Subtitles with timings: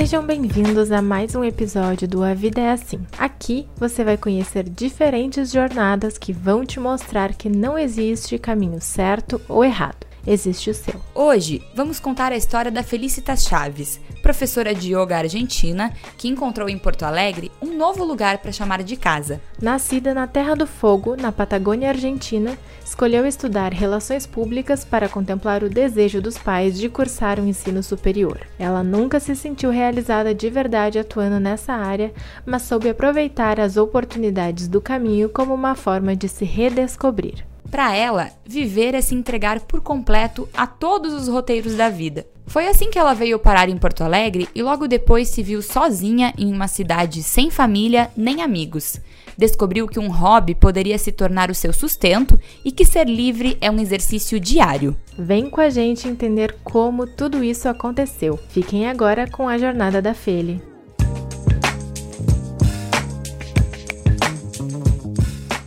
[0.00, 3.06] Sejam bem-vindos a mais um episódio do A Vida é Assim.
[3.18, 9.38] Aqui você vai conhecer diferentes jornadas que vão te mostrar que não existe caminho certo
[9.46, 11.00] ou errado existe o seu.
[11.14, 16.78] Hoje, vamos contar a história da Felicitas Chaves, professora de yoga argentina que encontrou em
[16.78, 19.40] Porto Alegre um novo lugar para chamar de casa.
[19.60, 22.56] Nascida na Terra do Fogo, na Patagônia Argentina,
[22.90, 27.84] escolheu estudar relações públicas para contemplar o desejo dos pais de cursar o um ensino
[27.84, 28.40] superior.
[28.58, 32.12] Ela nunca se sentiu realizada de verdade atuando nessa área,
[32.44, 37.46] mas soube aproveitar as oportunidades do caminho como uma forma de se redescobrir.
[37.70, 42.26] Para ela, viver é se entregar por completo a todos os roteiros da vida.
[42.44, 46.34] Foi assim que ela veio parar em Porto Alegre e logo depois se viu sozinha
[46.36, 49.00] em uma cidade sem família nem amigos.
[49.40, 53.70] Descobriu que um hobby poderia se tornar o seu sustento e que ser livre é
[53.70, 54.94] um exercício diário.
[55.18, 58.36] Vem com a gente entender como tudo isso aconteceu.
[58.36, 60.62] Fiquem agora com a jornada da Feli.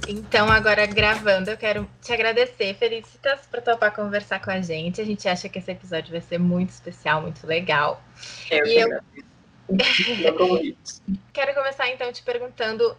[0.08, 5.02] Então, agora gravando, eu quero te agradecer, Felicitas, por topar conversar com a gente.
[5.02, 8.04] A gente acha que esse episódio vai ser muito especial, muito legal.
[8.52, 9.00] Eu e eu
[11.34, 12.96] quero começar então te perguntando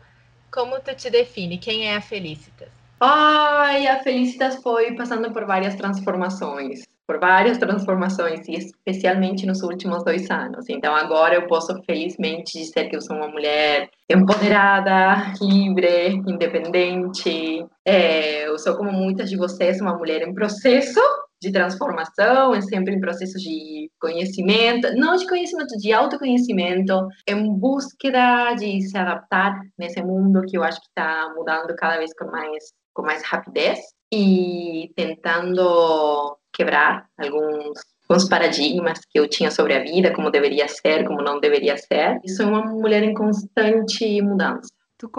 [0.55, 2.69] como tu te define, quem é a Felicitas?
[3.01, 10.03] Ai, a Felicitas foi passando por várias transformações por várias transformações, e especialmente nos últimos
[10.05, 10.67] dois anos.
[10.71, 17.67] Então, agora eu posso felizmente dizer que eu sou uma mulher empoderada, livre, independente.
[17.85, 21.01] É, eu sou, como muitas de vocês, uma mulher em processo
[21.45, 28.55] de transformação, é sempre em processo de conhecimento, não de conhecimento, de autoconhecimento, em búsqueda
[28.55, 32.73] de se adaptar nesse mundo que eu acho que está mudando cada vez com mais,
[32.93, 33.79] com mais rapidez
[34.13, 37.79] e tentando quebrar alguns,
[38.09, 42.21] alguns paradigmas que eu tinha sobre a vida, como deveria ser, como não deveria ser.
[42.25, 44.69] E sou uma mulher em constante mudança.
[44.97, 45.11] Tu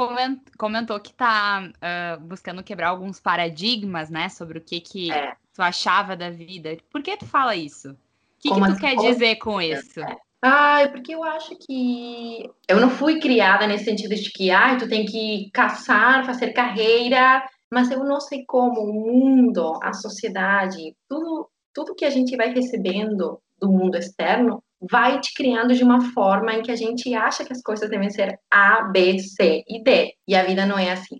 [0.57, 5.35] comentou que tá uh, buscando quebrar alguns paradigmas, né, sobre o que que é.
[5.55, 6.77] Tu achava da vida.
[6.91, 7.91] Por que tu fala isso?
[7.91, 7.97] O
[8.39, 8.79] que, que tu assim?
[8.79, 9.99] quer dizer com isso?
[10.01, 10.17] É.
[10.43, 14.87] Ah, porque eu acho que eu não fui criada nesse sentido de que ah, tu
[14.87, 21.49] tem que caçar, fazer carreira mas eu não sei como o mundo, a sociedade, tudo,
[21.73, 26.53] tudo que a gente vai recebendo do mundo externo vai te criando de uma forma
[26.53, 30.13] em que a gente acha que as coisas devem ser A, B, C e D.
[30.27, 31.19] E a vida não é assim.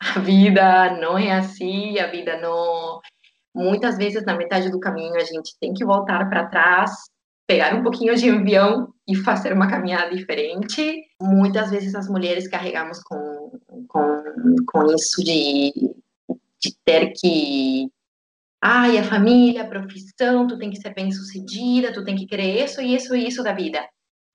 [0.00, 3.00] A vida não é assim, a vida não.
[3.54, 6.92] Muitas vezes, na metade do caminho, a gente tem que voltar para trás,
[7.46, 11.02] pegar um pouquinho de avião e fazer uma caminhada diferente.
[11.20, 13.38] Muitas vezes, as mulheres carregamos com
[13.88, 15.72] com, com isso de,
[16.60, 17.90] de ter que.
[18.60, 22.64] Ai, a família, a profissão, tu tem que ser bem sucedida, tu tem que querer
[22.64, 23.80] isso e isso e isso da vida.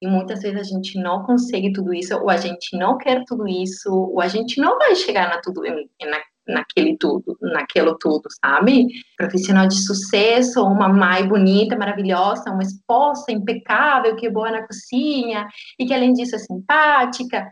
[0.02, 3.48] E muitas vezes a gente não consegue tudo isso, ou a gente não quer tudo
[3.48, 8.88] isso, ou a gente não vai chegar na tudo, na, naquele tudo, naquilo tudo, sabe?
[9.18, 15.48] Profissional de sucesso, uma mãe bonita, maravilhosa, uma esposa impecável, que é boa na cozinha,
[15.80, 17.48] e que além disso é simpática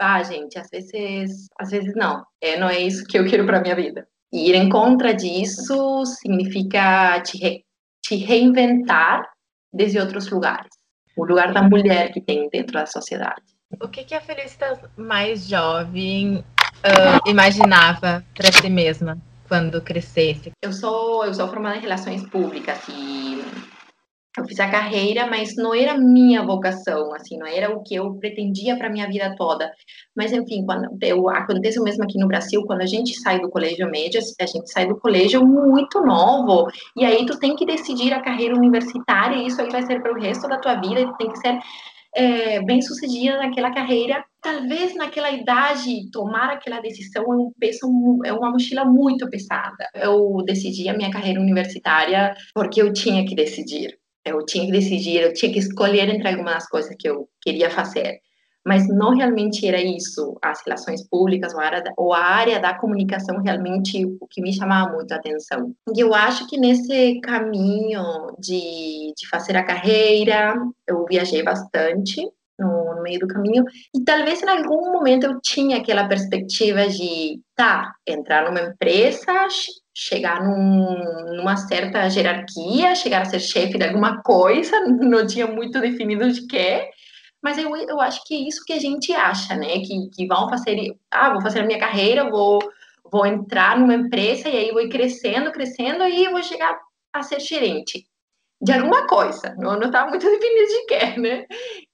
[0.00, 3.60] ah, gente, às vezes, às vezes não, é, não é isso que eu quero para
[3.60, 4.06] minha vida.
[4.32, 7.64] E ir em contra disso significa te, re,
[8.02, 9.28] te reinventar
[9.72, 10.70] desde outros lugares,
[11.16, 13.42] o lugar da mulher que tem dentro da sociedade.
[13.82, 16.44] O que, que a Felicitas mais jovem
[16.84, 19.18] uh, imaginava para si mesma
[19.48, 20.52] quando crescesse?
[20.62, 23.42] Eu sou eu sou formada em relações públicas e
[24.38, 28.14] eu fiz a carreira, mas não era minha vocação, assim, não era o que eu
[28.14, 29.70] pretendia para minha vida toda.
[30.16, 33.50] Mas, enfim, quando eu, acontece o mesmo aqui no Brasil, quando a gente sai do
[33.50, 38.12] colégio médio, a gente sai do colégio muito novo, e aí tu tem que decidir
[38.12, 41.06] a carreira universitária, e isso aí vai ser para o resto da tua vida, e
[41.06, 41.58] tu tem que ser
[42.18, 44.24] é, bem sucedida naquela carreira.
[44.42, 47.86] Talvez naquela idade, tomar aquela decisão é um peso,
[48.24, 49.88] é uma mochila muito pesada.
[49.94, 53.96] Eu decidi a minha carreira universitária porque eu tinha que decidir
[54.28, 58.20] eu tinha que decidir, eu tinha que escolher entre algumas coisas que eu queria fazer.
[58.66, 62.60] Mas não realmente era isso, as relações públicas ou a área da, ou a área
[62.60, 65.72] da comunicação realmente o que me chamava muito a atenção.
[65.96, 68.02] E eu acho que nesse caminho
[68.38, 70.54] de, de fazer a carreira,
[70.86, 72.22] eu viajei bastante,
[72.58, 73.64] no, no, meio do caminho.
[73.94, 79.46] E talvez em algum momento eu tinha aquela perspectiva de, tá, entrar numa empresa,
[79.94, 85.80] chegar num, numa certa hierarquia, chegar a ser chefe de alguma coisa, não tinha muito
[85.80, 86.88] definido de quê,
[87.42, 89.80] mas eu, eu acho que é isso que a gente acha, né?
[89.80, 92.58] Que, que vão fazer, ah, vou fazer a minha carreira, vou,
[93.10, 96.78] vou entrar numa empresa e aí vou crescendo, crescendo e vou chegar
[97.12, 98.06] a ser gerente.
[98.60, 101.46] de alguma coisa, não estava muito definido de quê, né?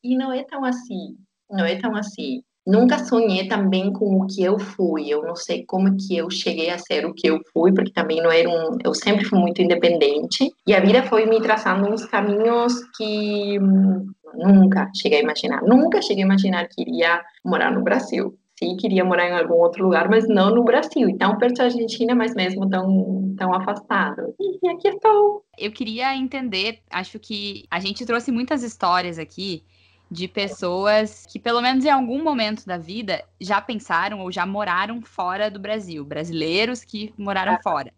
[0.02, 1.16] E não é tão assim,
[1.50, 2.42] não é tão assim.
[2.66, 5.08] Nunca sonhei também com o que eu fui.
[5.08, 8.22] Eu não sei como que eu cheguei a ser o que eu fui, porque também
[8.22, 8.78] não era um.
[8.82, 14.06] Eu sempre fui muito independente e a vida foi me traçando uns caminhos que hum,
[14.34, 15.62] nunca cheguei a imaginar.
[15.62, 18.34] Nunca cheguei a imaginar que iria morar no Brasil.
[18.58, 21.08] Sim, queria morar em algum outro lugar, mas não no Brasil.
[21.08, 24.32] Então, perto da Argentina, mas mesmo tão, tão afastado.
[24.38, 25.44] E aqui estou.
[25.58, 29.64] Eu queria entender, acho que a gente trouxe muitas histórias aqui
[30.10, 35.00] de pessoas que, pelo menos em algum momento da vida, já pensaram ou já moraram
[35.02, 37.92] fora do Brasil, brasileiros que moraram fora.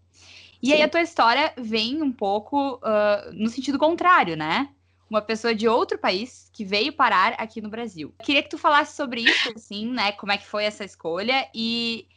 [0.62, 0.72] E Sim.
[0.74, 4.68] aí a tua história vem um pouco uh, no sentido contrário, né?
[5.08, 8.12] Uma pessoa de outro país que veio parar aqui no Brasil.
[8.24, 10.12] Queria que tu falasse sobre isso, assim, né?
[10.12, 12.08] Como é que foi essa escolha e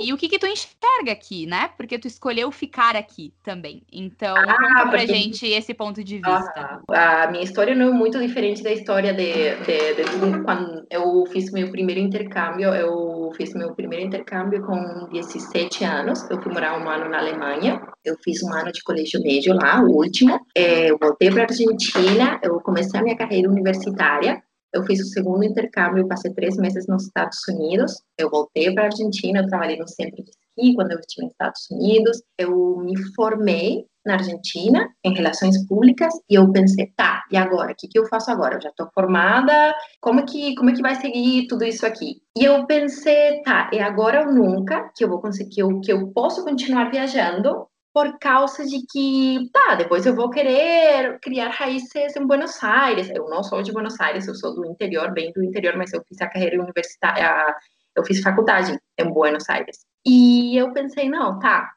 [0.00, 1.70] e o que que tu enxerga aqui, né?
[1.76, 3.82] Porque tu escolheu ficar aqui também.
[3.92, 5.06] Então, ah, conta pra porque...
[5.06, 6.82] gente esse ponto de vista.
[6.90, 11.24] Ah, a minha história não é muito diferente da história de, de, de, quando eu
[11.26, 12.74] fiz meu primeiro intercâmbio.
[12.74, 16.28] Eu fiz meu primeiro intercâmbio com 17 anos.
[16.30, 17.80] Eu fui morar um ano na Alemanha.
[18.04, 20.38] Eu fiz um ano de colégio médio lá, o último.
[20.54, 22.38] É, eu voltei para Argentina.
[22.42, 24.42] Eu comecei a minha carreira universitária.
[24.76, 28.02] Eu fiz o segundo intercâmbio, passei três meses nos Estados Unidos.
[28.18, 31.32] Eu voltei para a Argentina, eu trabalhei no centro de esqui quando eu estive nos
[31.32, 32.22] Estados Unidos.
[32.38, 37.72] Eu me formei na Argentina em relações públicas e eu pensei, tá, e agora?
[37.72, 38.56] O que, que eu faço agora?
[38.56, 42.20] Eu já estou formada, como que, como é que vai seguir tudo isso aqui?
[42.36, 45.92] E eu pensei, tá, é agora ou nunca que eu vou conseguir, que eu, que
[45.92, 52.14] eu posso continuar viajando por causa de que, tá, depois eu vou querer criar raízes
[52.14, 53.08] em Buenos Aires.
[53.08, 56.02] Eu não sou de Buenos Aires, eu sou do interior, bem do interior, mas eu
[56.06, 57.56] fiz a carreira universitária,
[57.96, 59.78] eu fiz faculdade em Buenos Aires.
[60.04, 61.72] E eu pensei, não, tá,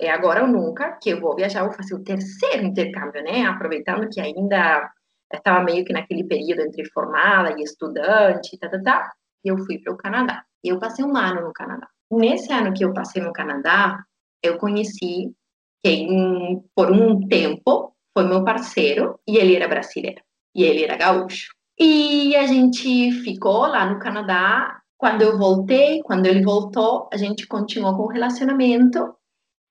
[0.00, 3.44] é agora ou nunca que eu vou viajar, vou fazer o terceiro intercâmbio, né?
[3.44, 4.90] Aproveitando que ainda
[5.30, 9.12] estava meio que naquele período entre formada e estudante, tá, tá, tá.
[9.44, 10.42] E eu fui para o Canadá.
[10.64, 11.86] Eu passei um ano no Canadá.
[12.10, 14.02] Nesse ano que eu passei no Canadá,
[14.42, 15.34] eu conheci
[15.82, 20.22] quem por um tempo foi meu parceiro e ele era brasileiro
[20.54, 21.52] e ele era gaúcho.
[21.78, 24.80] E a gente ficou lá no Canadá.
[24.96, 29.14] Quando eu voltei, quando ele voltou, a gente continuou com o relacionamento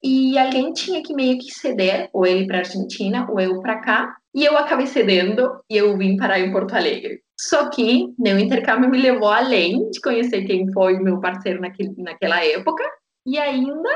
[0.01, 4.15] e alguém tinha que meio que ceder, ou ele para Argentina, ou eu para cá.
[4.33, 7.21] E eu acabei cedendo e eu vim parar em Porto Alegre.
[7.37, 12.43] Só que meu intercâmbio me levou além de conhecer quem foi meu parceiro naquele, naquela
[12.45, 12.83] época
[13.25, 13.89] e ainda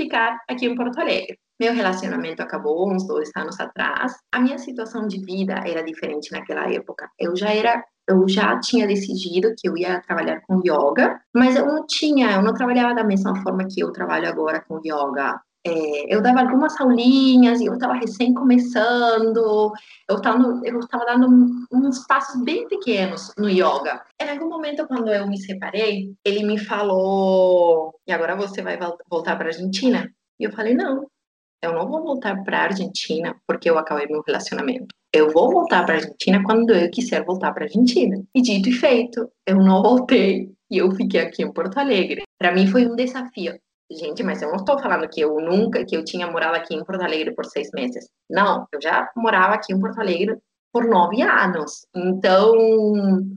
[0.00, 1.38] ficar aqui em Porto Alegre.
[1.58, 4.14] Meu relacionamento acabou uns dois anos atrás.
[4.32, 7.10] A minha situação de vida era diferente naquela época.
[7.18, 11.66] Eu já era eu já tinha decidido que eu ia trabalhar com yoga, mas eu
[11.66, 15.40] não tinha, eu não trabalhava da mesma forma que eu trabalho agora com yoga.
[15.66, 19.72] É, eu dava algumas aulinhas e eu estava recém começando,
[20.08, 21.28] eu estava dando
[21.72, 24.04] uns passos bem pequenos no yoga.
[24.22, 28.78] Em algum momento, quando eu me separei, ele me falou: e agora você vai
[29.10, 30.08] voltar para a Argentina?
[30.38, 31.08] E eu falei: não,
[31.62, 34.94] eu não vou voltar para a Argentina porque eu acabei meu relacionamento.
[35.12, 38.22] Eu vou voltar para a Argentina quando eu quiser voltar para a Argentina.
[38.34, 42.22] E dito e feito, eu não voltei e eu fiquei aqui em Porto Alegre.
[42.38, 43.58] Para mim foi um desafio.
[43.90, 46.84] Gente, mas eu não estou falando que eu nunca, que eu tinha morado aqui em
[46.84, 48.08] Porto Alegre por seis meses.
[48.28, 50.36] Não, eu já morava aqui em Porto Alegre
[50.72, 51.86] por nove anos.
[51.94, 52.52] Então,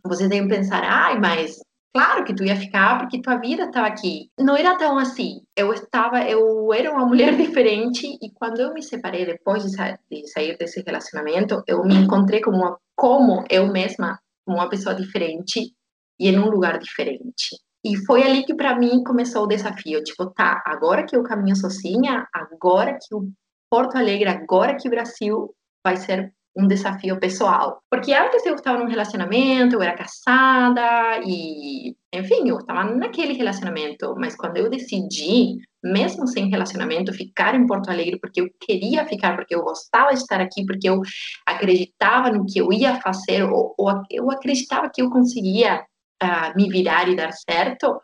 [0.03, 1.59] você tem que pensar, ai, mas
[1.91, 4.29] Claro que tu ia ficar porque tua vida estava aqui.
[4.39, 5.41] Não era tão assim.
[5.55, 9.97] Eu estava, eu era uma mulher diferente e quando eu me separei depois de, sa
[10.09, 15.73] de sair desse relacionamento, eu me encontrei como uma, como eu mesma, uma pessoa diferente
[16.19, 17.57] e em um lugar diferente.
[17.83, 21.55] E foi ali que para mim começou o desafio, tipo, tá, agora que eu caminho
[21.55, 23.31] sozinha, agora que o
[23.71, 27.81] Porto Alegre, agora que o Brasil vai ser um desafio pessoal.
[27.89, 34.13] Porque antes eu estava num relacionamento, eu era casada e, enfim, eu estava naquele relacionamento.
[34.17, 39.35] Mas quando eu decidi, mesmo sem relacionamento, ficar em Porto Alegre, porque eu queria ficar,
[39.35, 41.01] porque eu gostava de estar aqui, porque eu
[41.45, 45.83] acreditava no que eu ia fazer, ou, ou eu acreditava que eu conseguia
[46.21, 47.99] uh, me virar e dar certo,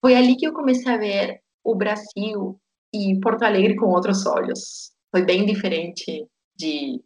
[0.00, 2.60] foi ali que eu comecei a ver o Brasil
[2.92, 4.92] e Porto Alegre com outros olhos.
[5.10, 6.26] Foi bem diferente
[6.56, 7.00] de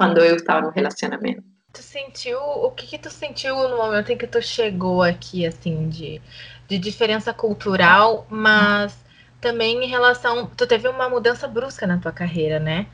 [0.00, 1.44] quando eu estava no relacionamento.
[1.74, 5.90] Tu sentiu, o que que tu sentiu no momento em que tu chegou aqui, assim,
[5.90, 6.22] de,
[6.66, 8.96] de diferença cultural, mas
[9.42, 12.86] também em relação, tu teve uma mudança brusca na tua carreira, né?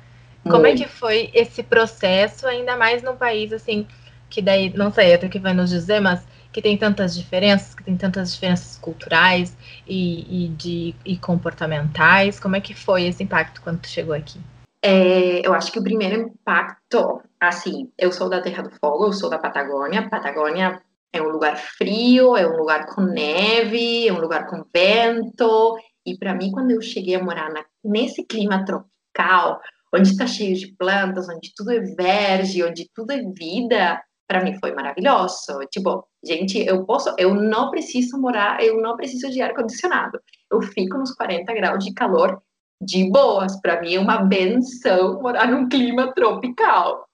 [0.42, 3.86] Como é que foi esse processo, ainda mais num país, assim,
[4.28, 7.84] que daí, não sei, outro que vai nos dizer, mas que tem tantas diferenças, que
[7.84, 13.62] tem tantas diferenças culturais e, e, de, e comportamentais, como é que foi esse impacto
[13.62, 14.40] quando tu chegou aqui?
[14.88, 19.12] É, eu acho que o primeiro impacto, assim, eu sou da Terra do Fogo, eu
[19.12, 20.08] sou da Patagônia.
[20.08, 20.80] Patagônia
[21.12, 25.76] é um lugar frio, é um lugar com neve, é um lugar com vento.
[26.06, 29.60] E para mim, quando eu cheguei a morar na, nesse clima tropical,
[29.92, 34.56] onde está cheio de plantas, onde tudo é verde, onde tudo é vida, para mim
[34.60, 35.58] foi maravilhoso.
[35.68, 40.20] Tipo, gente, eu posso, eu não preciso morar, eu não preciso de ar condicionado.
[40.48, 42.40] Eu fico nos 40 graus de calor
[42.80, 43.60] de boas.
[43.60, 47.06] Para mim é uma benção morar num clima tropical.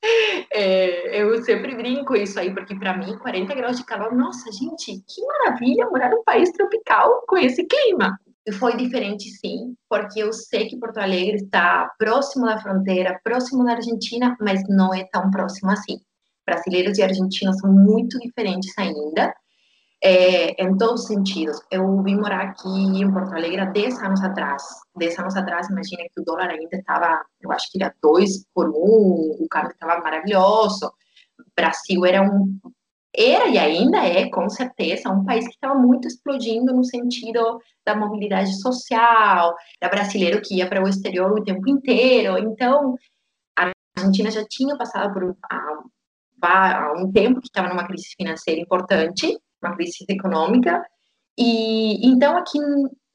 [0.53, 5.03] É, eu sempre brinco isso aí, porque para mim 40 graus de calor, nossa, gente,
[5.09, 8.19] que maravilha morar num país tropical com esse clima.
[8.59, 13.75] Foi diferente, sim, porque eu sei que Porto Alegre está próximo da fronteira, próximo da
[13.75, 16.01] Argentina, mas não é tão próximo assim.
[16.45, 19.33] Brasileiros e argentinos são muito diferentes ainda,
[20.03, 21.61] é, em todos os sentidos.
[21.71, 24.63] Eu vim morar aqui em Porto Alegre há 10 anos atrás.
[24.97, 28.69] 10 anos atrás, imagina que o dólar ainda estava, eu acho que era 2 por
[28.69, 30.87] 1, o câmbio estava maravilhoso.
[31.39, 32.59] O Brasil era um
[33.15, 37.95] era e ainda é, com certeza, um país que estava muito explodindo no sentido da
[37.95, 42.39] mobilidade social, da brasileiro que ia para o exterior o tempo inteiro.
[42.39, 42.97] Então,
[43.59, 45.37] a Argentina já tinha passado por
[46.43, 50.85] há um tempo que estava numa crise financeira importante, uma crise econômica,
[51.39, 52.59] e então aqui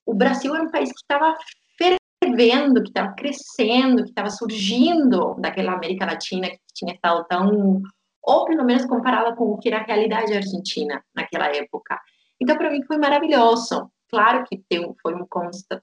[0.05, 1.35] o Brasil era um país que estava
[1.77, 7.81] fervendo, que estava crescendo, que estava surgindo daquela América Latina que tinha estado tão
[8.23, 11.97] ou pelo menos comparada com o que era a realidade argentina naquela época.
[12.41, 13.89] Então, para mim, foi maravilhoso.
[14.09, 15.25] Claro que tem, foi um,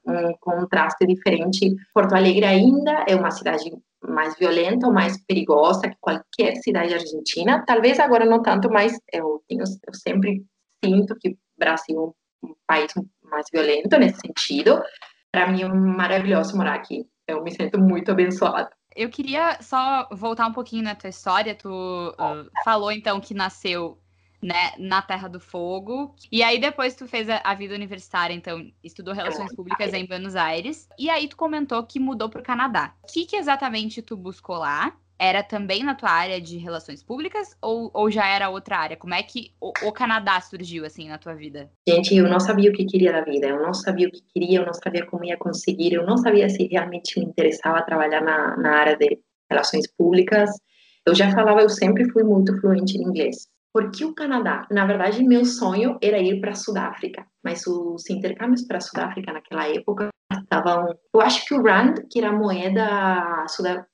[0.07, 1.75] um contraste diferente.
[1.95, 3.71] Porto Alegre ainda é uma cidade
[4.03, 7.65] mais violenta ou mais perigosa que qualquer cidade argentina.
[7.67, 10.45] Talvez agora não tanto, mas eu, eu sempre
[10.85, 14.81] sinto que o Brasil é um país mais violento nesse sentido.
[15.33, 17.07] Para mim é maravilhoso morar aqui.
[17.27, 18.71] Eu me sinto muito abençoada.
[18.95, 21.55] Eu queria só voltar um pouquinho na tua história.
[21.55, 23.99] Tu uh, falou então que nasceu
[24.45, 26.15] né, na Terra do Fogo.
[26.31, 30.37] E aí depois tu fez a, a, vida universitária, então estudou Relações Públicas em Buenos
[30.37, 30.87] Aires.
[30.99, 32.95] E aí tu comentou que mudou para o Canadá.
[33.03, 34.95] O que, que exatamente tu buscou lá?
[35.19, 38.97] Era também na tua área de relações públicas ou, ou já era outra área?
[38.97, 41.71] Como é que o, o, Canadá surgiu assim na tua vida?
[41.89, 44.61] Gente, eu não sabia o que queria da vida, eu não sabia o que queria,
[44.61, 48.57] eu não sabia como ia conseguir, eu não sabia se realmente me interessava trabalhar na,
[48.57, 49.19] na área de
[49.51, 50.51] relações públicas.
[51.07, 53.47] Eu já falava, eu sempre fui muito fluente em inglês.
[53.73, 54.67] Por que o Canadá?
[54.71, 59.33] Na verdade, meu sonho era ir para a Sudáfrica, mas os intercâmbios para a Sudáfrica
[59.33, 60.09] naquela época
[61.13, 63.47] Eu acho que o Rand, que era a moeda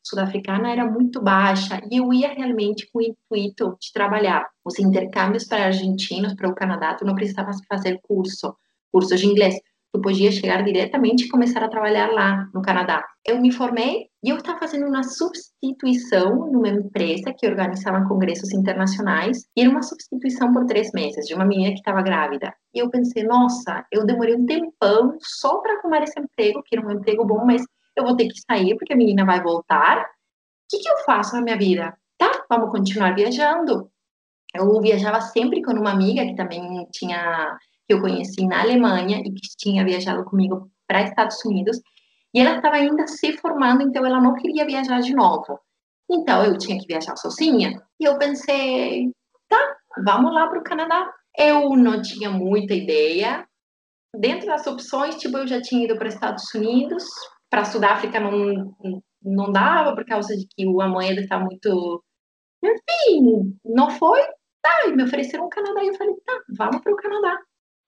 [0.02, 4.48] sul-africana, era muito baixa e eu ia realmente com o intuito de trabalhar.
[4.64, 8.54] Os intercâmbios para argentinos, para o Canadá, tu não precisava fazer curso,
[8.92, 9.54] curso de inglês
[9.92, 13.04] tu podia chegar diretamente e começar a trabalhar lá no Canadá.
[13.26, 19.46] Eu me formei e eu estava fazendo uma substituição numa empresa que organizava congressos internacionais
[19.56, 22.54] e era uma substituição por três meses de uma menina que estava grávida.
[22.72, 26.86] E eu pensei, nossa, eu demorei um tempão só para arrumar esse emprego, que era
[26.86, 27.62] um emprego bom, mas
[27.96, 29.98] eu vou ter que sair porque a menina vai voltar.
[30.00, 30.06] O
[30.70, 31.96] que, que eu faço na minha vida?
[32.16, 33.90] Tá, vamos continuar viajando.
[34.54, 37.56] Eu viajava sempre com uma amiga que também tinha
[37.90, 41.80] que eu conheci na Alemanha e que tinha viajado comigo para Estados Unidos.
[42.32, 45.58] E ela estava ainda se formando, então ela não queria viajar de novo.
[46.08, 47.82] Então eu tinha que viajar sozinha.
[47.98, 49.10] E eu pensei,
[49.48, 51.12] tá, vamos lá para o Canadá.
[51.36, 53.44] Eu não tinha muita ideia.
[54.16, 57.04] Dentro das opções, tipo, eu já tinha ido para Estados Unidos,
[57.50, 58.72] para Sudáfrica não,
[59.20, 62.04] não dava por causa de que a moeda está muito.
[62.62, 64.20] Enfim, não foi.
[64.62, 67.36] Tá, e me ofereceram o Canadá e eu falei, tá, vamos para o Canadá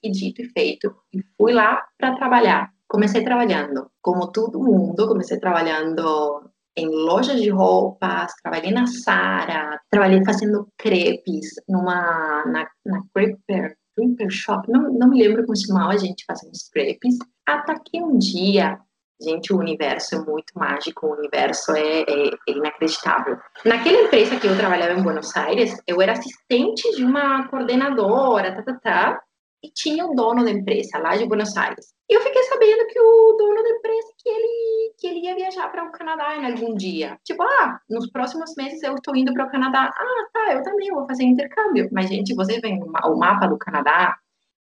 [0.02, 0.94] e dito e feito.
[1.12, 2.70] E fui lá para trabalhar.
[2.88, 10.24] Comecei trabalhando, como todo mundo, comecei trabalhando em lojas de roupas, trabalhei na Sara, trabalhei
[10.24, 15.92] fazendo crepes numa na, na crepe, crepe shop, não, não me lembro como se chamava
[15.92, 17.16] a gente fazendo os crepes.
[17.46, 18.78] Até que um dia,
[19.20, 23.36] gente, o universo é muito mágico, o universo é, é, é inacreditável.
[23.64, 28.62] Naquela empresa que eu trabalhava em Buenos Aires, eu era assistente de uma coordenadora, tá,
[28.62, 29.22] tá, tá,
[29.62, 31.94] e tinha um dono da empresa lá de Buenos Aires.
[32.10, 35.68] E eu fiquei sabendo que o dono da empresa que ele que ele ia viajar
[35.70, 37.18] para o Canadá em algum dia.
[37.24, 39.90] Tipo, ah, nos próximos meses eu estou indo para o Canadá.
[39.94, 41.88] Ah, tá, eu também vou fazer intercâmbio.
[41.92, 44.16] Mas gente, você vê o mapa do Canadá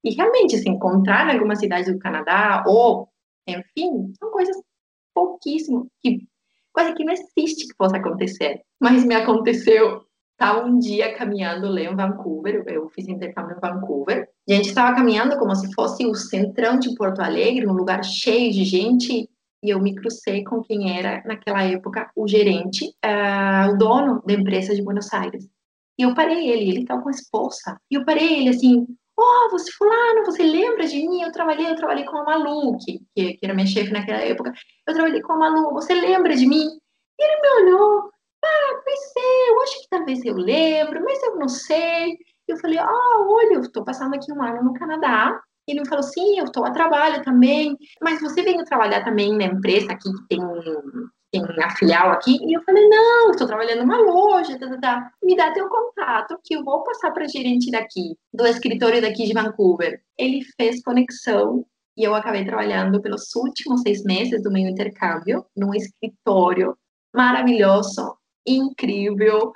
[0.03, 3.07] e realmente se encontrar em alguma cidade do Canadá ou,
[3.47, 4.57] enfim, são coisas
[5.13, 6.27] pouquíssimo que
[6.73, 8.61] quase que não existe que possa acontecer.
[8.79, 10.06] Mas me aconteceu
[10.37, 14.69] estava um dia caminhando lá em Vancouver, eu fiz intercâmbio em Vancouver, e a gente
[14.69, 19.27] estava caminhando como se fosse o centrão de Porto Alegre, um lugar cheio de gente,
[19.63, 24.33] e eu me cruzei com quem era, naquela época, o gerente, uh, o dono da
[24.33, 25.47] empresa de Buenos Aires.
[25.99, 27.81] E eu parei ele, ele estava com a esposa.
[27.89, 28.85] E eu parei ele assim,
[29.17, 31.23] oh, você fulano, você lembra de mim?
[31.23, 34.53] Eu trabalhei, eu trabalhei com a Malu, que, que, era minha chefe naquela época.
[34.87, 36.67] Eu trabalhei com a Malu, você lembra de mim?
[37.19, 38.11] E ele me olhou,
[38.47, 42.17] ah, pois é, eu acho que talvez eu lembro, mas eu não sei.
[42.47, 45.39] Eu falei, ah, olha, eu estou passando aqui um ano no Canadá.
[45.67, 49.45] Ele me falou, sim, eu estou a trabalho também, mas você veio trabalhar também na
[49.45, 50.39] empresa aqui que tem
[51.31, 52.37] tem a filial aqui.
[52.41, 55.11] E eu falei, não, estou trabalhando numa loja, tá, tá, tá.
[55.21, 59.33] me dá teu contato que eu vou passar para gerente daqui, do escritório daqui de
[59.33, 60.01] Vancouver.
[60.17, 61.65] Ele fez conexão
[61.97, 66.77] e eu acabei trabalhando pelos últimos seis meses do meu intercâmbio num escritório
[67.13, 68.16] maravilhoso,
[68.47, 69.51] incrível,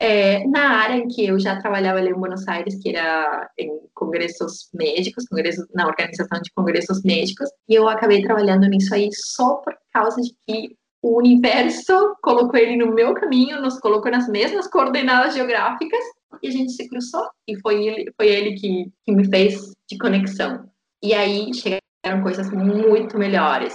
[0.00, 3.80] é, na área em que eu já trabalhava ali em Buenos Aires, que era em
[3.94, 9.54] congressos médicos, congressos, na organização de congressos médicos, e eu acabei trabalhando nisso aí só
[9.56, 14.68] por causa de que o universo colocou ele no meu caminho, nos colocou nas mesmas
[14.68, 16.04] coordenadas geográficas
[16.42, 17.28] e a gente se cruzou.
[17.46, 20.68] E foi ele, foi ele que, que me fez de conexão.
[21.02, 23.74] E aí chegaram coisas muito melhores,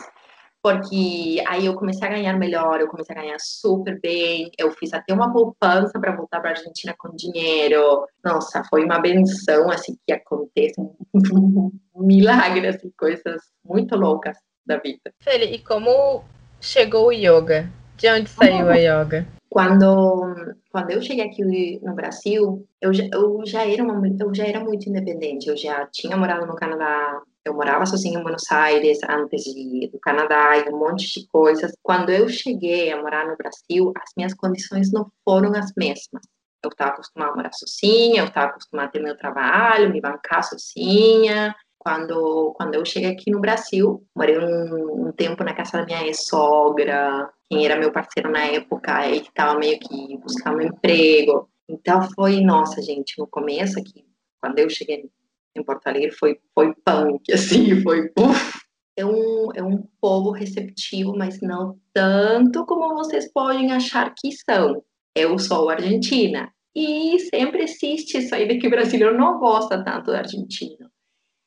[0.64, 4.94] porque aí eu comecei a ganhar melhor, eu comecei a ganhar super bem, eu fiz
[4.94, 8.08] até uma poupança para voltar para a Argentina com dinheiro.
[8.24, 10.76] Nossa, foi uma benção assim que acontece,
[11.14, 15.12] um milagre, assim, coisas muito loucas da vida.
[15.20, 16.24] Feli, e como
[16.62, 17.70] chegou o yoga?
[17.98, 19.28] De onde saiu a yoga?
[19.50, 24.48] Quando, quando eu cheguei aqui no Brasil, eu já, eu, já era uma, eu já
[24.48, 25.48] era muito independente.
[25.48, 30.00] Eu já tinha morado no Canadá, eu morava sozinha em Buenos Aires antes de, do
[30.00, 31.74] Canadá e um monte de coisas.
[31.82, 36.24] Quando eu cheguei a morar no Brasil, as minhas condições não foram as mesmas.
[36.64, 40.44] Eu estava acostumada a morar sozinha, eu estava acostumada a ter meu trabalho, me bancar
[40.44, 45.86] sozinha, quando, quando eu cheguei aqui no Brasil, morei um, um tempo na casa da
[45.86, 51.50] minha ex-sogra, quem era meu parceiro na época, ele estava meio que buscando um emprego.
[51.68, 54.06] Então foi, nossa, gente, no começo aqui,
[54.42, 55.10] quando eu cheguei
[55.56, 58.64] em Porto Alegre, foi, foi punk, assim, foi puf.
[58.96, 64.84] É um, é um povo receptivo, mas não tanto como vocês podem achar que são.
[65.16, 66.52] Eu sou argentina.
[66.76, 70.90] E sempre existe isso aí de que o brasileiro não gosta tanto do argentino.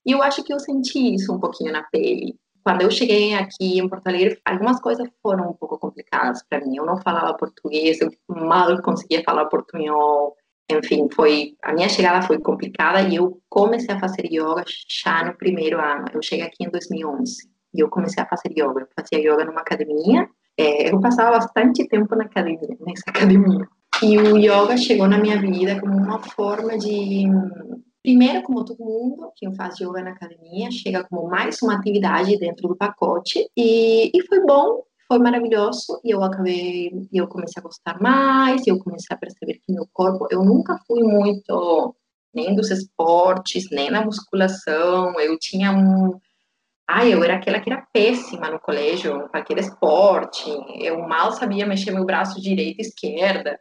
[0.05, 2.37] E eu acho que eu senti isso um pouquinho na pele.
[2.62, 6.77] Quando eu cheguei aqui em Porto Alegre, algumas coisas foram um pouco complicadas para mim.
[6.77, 10.37] Eu não falava português, eu mal conseguia falar portunhol.
[10.70, 15.37] Enfim, foi a minha chegada foi complicada e eu comecei a fazer yoga já no
[15.37, 16.07] primeiro ano.
[16.12, 18.81] Eu cheguei aqui em 2011 e eu comecei a fazer yoga.
[18.81, 20.29] Eu fazia yoga numa academia.
[20.59, 23.68] É, eu passava bastante tempo na academia, nessa academia.
[24.02, 27.26] E o yoga chegou na minha vida como uma forma de
[28.07, 32.68] Primeiro, como todo mundo, quem faz yoga na academia, chega como mais uma atividade dentro
[32.68, 33.50] do pacote.
[33.57, 36.01] E, e foi bom, foi maravilhoso.
[36.05, 40.27] E eu acabei, eu comecei a gostar mais, eu comecei a perceber que meu corpo,
[40.31, 41.95] eu nunca fui muito
[42.35, 45.19] nem dos esportes, nem na musculação.
[45.21, 46.19] Eu tinha um.
[46.88, 50.45] Ai, eu era aquela que era péssima no colégio, qualquer esporte.
[50.81, 53.59] Eu mal sabia mexer meu braço direito e esquerda.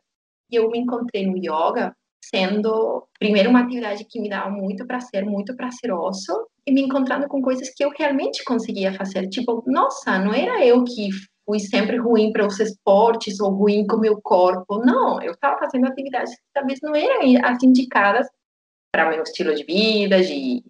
[0.52, 1.96] E eu me encontrei no yoga
[2.30, 7.42] sendo, primeiro, uma atividade que me dava muito prazer, muito prazeroso, e me encontrando com
[7.42, 9.28] coisas que eu realmente conseguia fazer.
[9.30, 11.10] Tipo, nossa, não era eu que
[11.46, 14.80] fui sempre ruim para os esportes ou ruim com o meu corpo.
[14.84, 18.28] Não, eu estava fazendo atividades que talvez não eram as indicadas
[18.92, 20.64] para meu estilo de vida, de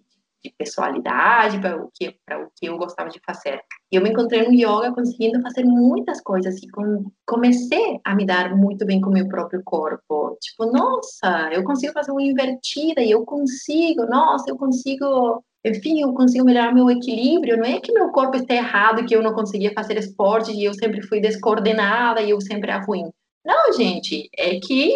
[0.46, 3.60] de personalidade, para o que para o que eu gostava de fazer.
[3.90, 8.24] E eu me encontrei no yoga conseguindo fazer muitas coisas e com, comecei a me
[8.24, 10.36] dar muito bem com o meu próprio corpo.
[10.40, 16.12] Tipo, nossa, eu consigo fazer uma invertida e eu consigo, nossa, eu consigo enfim, eu
[16.12, 17.56] consigo melhorar meu equilíbrio.
[17.56, 20.74] Não é que meu corpo está errado, que eu não conseguia fazer esporte e eu
[20.74, 23.10] sempre fui descoordenada e eu sempre era ruim.
[23.44, 24.94] Não, gente, é que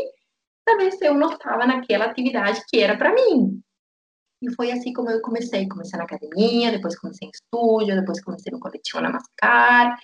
[0.65, 3.61] talvez eu não estava naquela atividade que era para mim.
[4.43, 5.69] E foi assim como eu comecei.
[5.69, 9.99] Comecei na academia, depois comecei em estúdio, depois comecei no coletivo na Mascar.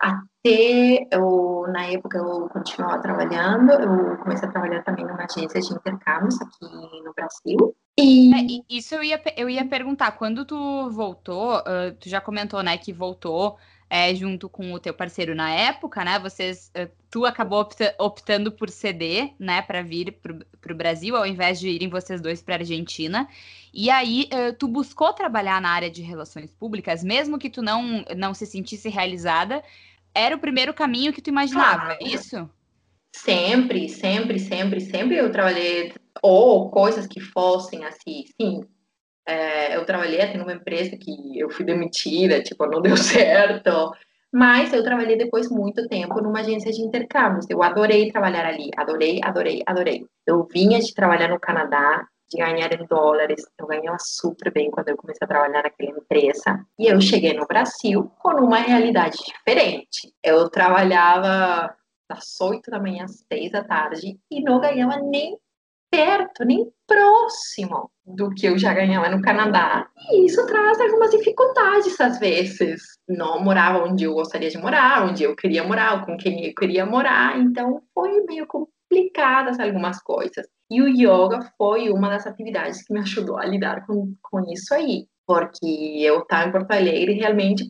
[0.00, 5.74] Até eu, na época eu continuava trabalhando, eu comecei a trabalhar também numa agência de
[5.74, 6.64] intercâmbios aqui
[7.04, 7.76] no Brasil.
[7.98, 8.32] E...
[8.34, 12.76] É, isso eu ia, eu ia perguntar, quando tu voltou, uh, tu já comentou, né,
[12.78, 13.58] que voltou
[13.90, 16.16] é, junto com o teu parceiro na época, né?
[16.20, 20.12] Vocês, eh, tu acabou optando por ceder, né, para vir
[20.60, 23.28] para o Brasil, ao invés de irem vocês dois para Argentina.
[23.74, 28.04] E aí, eh, tu buscou trabalhar na área de relações públicas, mesmo que tu não
[28.16, 29.62] não se sentisse realizada,
[30.14, 32.48] era o primeiro caminho que tu imaginava, é isso?
[33.14, 35.92] Sempre, sempre, sempre, sempre eu trabalhei
[36.22, 38.60] ou coisas que fossem assim, sim,
[39.26, 43.92] É, eu trabalhei até numa empresa que eu fui demitida, tipo, não deu certo.
[44.32, 47.46] Mas eu trabalhei depois muito tempo numa agência de intercâmbios.
[47.50, 50.06] Eu adorei trabalhar ali, adorei, adorei, adorei.
[50.26, 53.44] Eu vinha de trabalhar no Canadá, de ganhar em dólares.
[53.58, 56.64] Eu ganhava super bem quando eu comecei a trabalhar naquela empresa.
[56.78, 60.12] E eu cheguei no Brasil com uma realidade diferente.
[60.22, 61.74] Eu trabalhava
[62.10, 65.38] das 8 da manhã às 6 da tarde e não ganhava nem
[65.90, 69.88] perto, nem próximo do que eu já ganhava no Canadá.
[70.10, 72.82] E isso traz algumas dificuldades às vezes.
[73.08, 76.86] Não morava onde eu gostaria de morar, onde eu queria morar, com quem eu queria
[76.86, 77.38] morar.
[77.38, 80.46] Então foi meio complicadas algumas coisas.
[80.70, 84.72] E o yoga foi uma das atividades que me ajudou a lidar com, com isso
[84.74, 85.06] aí.
[85.26, 85.66] Porque
[86.00, 87.64] eu estava em Porto Alegre realmente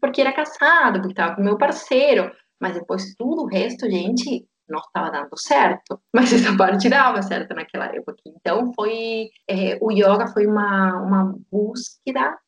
[0.00, 2.30] porque era casado, porque estava com meu parceiro.
[2.62, 7.52] Mas depois tudo o resto, gente, não estava dando certo, mas essa parte dava certo
[7.54, 8.14] naquela época.
[8.24, 12.38] Então foi é, o yoga foi uma uma búsqueda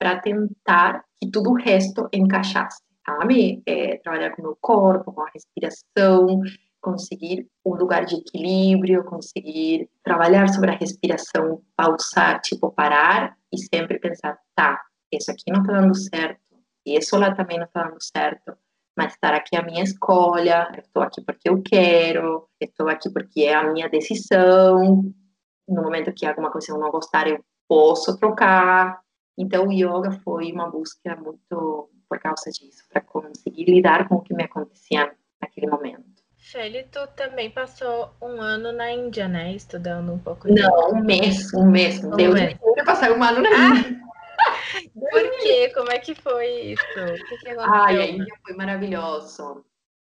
[0.00, 3.62] para tentar que tudo o resto encaixasse, sabe?
[3.64, 6.40] É, trabalhar com o meu corpo, com a respiração,
[6.80, 14.00] conseguir um lugar de equilíbrio, conseguir trabalhar sobre a respiração, pausar, tipo parar e sempre
[14.00, 16.40] pensar, tá, isso aqui não está dando certo,
[16.84, 18.56] isso lá também não está dando certo
[18.96, 23.44] mas estar aqui é a minha escolha, estou aqui porque eu quero, estou aqui porque
[23.44, 25.02] é a minha decisão.
[25.68, 29.00] No momento que alguma coisa eu não gostar, eu posso trocar.
[29.38, 34.20] Então, o yoga foi uma busca muito por causa disso, para conseguir lidar com o
[34.20, 36.12] que me acontecia naquele momento.
[36.36, 39.54] Shelly, tu também passou um ano na Índia, né?
[39.54, 40.52] Estudando um pouco.
[40.52, 42.04] Não, um mês, um mês.
[42.04, 42.58] Um Deus mês.
[42.60, 44.00] me passar um ano na Índia.
[44.90, 45.70] Por quê?
[45.74, 46.82] Como é que foi isso?
[47.28, 47.48] Que, que?
[47.58, 49.64] Ai, a Índia foi maravilhoso.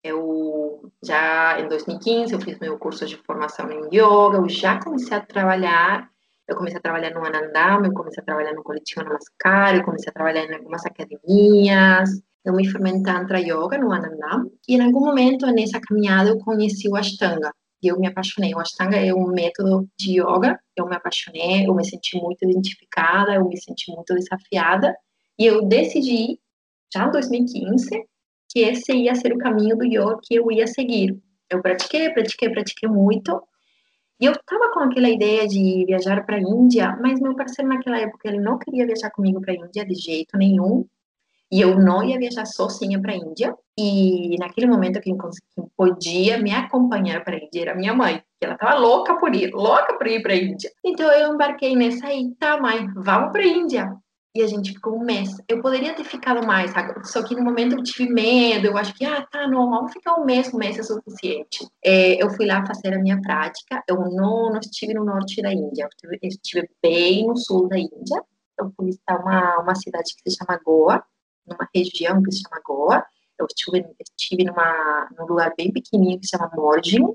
[0.04, 5.18] Eu já em 2015 eu fiz meu curso de formação em yoga, eu já comecei
[5.18, 6.10] a trabalhar,
[6.48, 10.10] eu comecei a trabalhar no Anandam, eu comecei a trabalhar no Coletivo Namaskar, eu comecei
[10.10, 12.10] a trabalhar em algumas academias,
[12.46, 16.40] eu me formei em Tantra Yoga no Anandam, e em algum momento nessa caminhada eu
[16.40, 18.54] conheci o Ashtanga, e eu me apaixonei.
[18.54, 23.36] O Ashtanga é um método de yoga, eu me apaixonei, eu me senti muito identificada,
[23.36, 24.96] eu me senti muito desafiada,
[25.40, 26.40] e eu decidi,
[26.94, 27.90] já em 2015,
[28.50, 31.18] que esse ia ser o caminho do yoga que eu ia seguir.
[31.50, 33.42] Eu pratiquei, pratiquei, pratiquei muito,
[34.20, 38.00] e eu estava com aquela ideia de viajar para a Índia, mas meu parceiro naquela
[38.00, 40.86] época ele não queria viajar comigo para a Índia de jeito nenhum.
[41.52, 43.56] E eu não ia viajar sozinha para a Índia.
[43.78, 45.18] E naquele momento, quem,
[45.78, 49.54] podia me acompanhar para a Índia era minha mãe, que ela estava louca por ir,
[49.54, 50.72] louca por ir para a Índia.
[50.84, 53.96] Então eu embarquei nessa aí, tá, mãe, vamos para a Índia.
[54.36, 55.36] E a gente ficou um mês.
[55.48, 56.72] Eu poderia ter ficado mais,
[57.06, 58.68] só que no momento eu tive medo.
[58.68, 61.68] Eu acho que, ah, tá, não, vamos ficar um mês, um mês é suficiente.
[61.84, 63.82] É, eu fui lá fazer a minha prática.
[63.88, 68.22] Eu não, não estive no norte da Índia, eu estive bem no sul da Índia.
[68.60, 71.04] Eu fui visitar uma, uma cidade que se chama Goa
[71.48, 73.06] numa região que se chama Goa.
[73.40, 77.06] Eu estive, estive numa, num lugar bem pequenininho que se chama Morjin.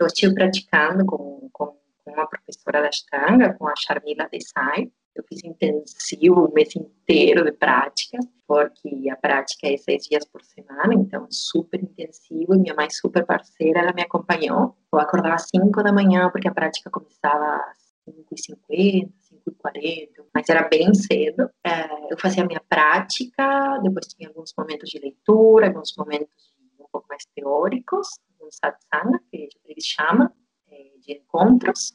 [0.00, 1.66] Eu estive praticando com, com,
[2.04, 4.90] com uma professora da Ashtanga, com a Sharmila Desai.
[5.14, 10.42] Eu fiz intensivo, um mês inteiro de prática, porque a prática é seis dias por
[10.42, 12.54] semana, então super intensivo.
[12.54, 14.76] E minha mãe, super parceira, ela me acompanhou.
[14.92, 19.12] Eu acordava às 5 da manhã, porque a prática começava às 5h50,
[19.48, 21.50] 5h40, mas era bem cedo.
[21.64, 26.86] É, eu fazia a minha prática, depois tinha alguns momentos de leitura, alguns momentos um
[26.90, 28.08] pouco mais teóricos,
[28.40, 30.30] um satsanga, que eles chamam,
[30.70, 31.92] é, de encontros,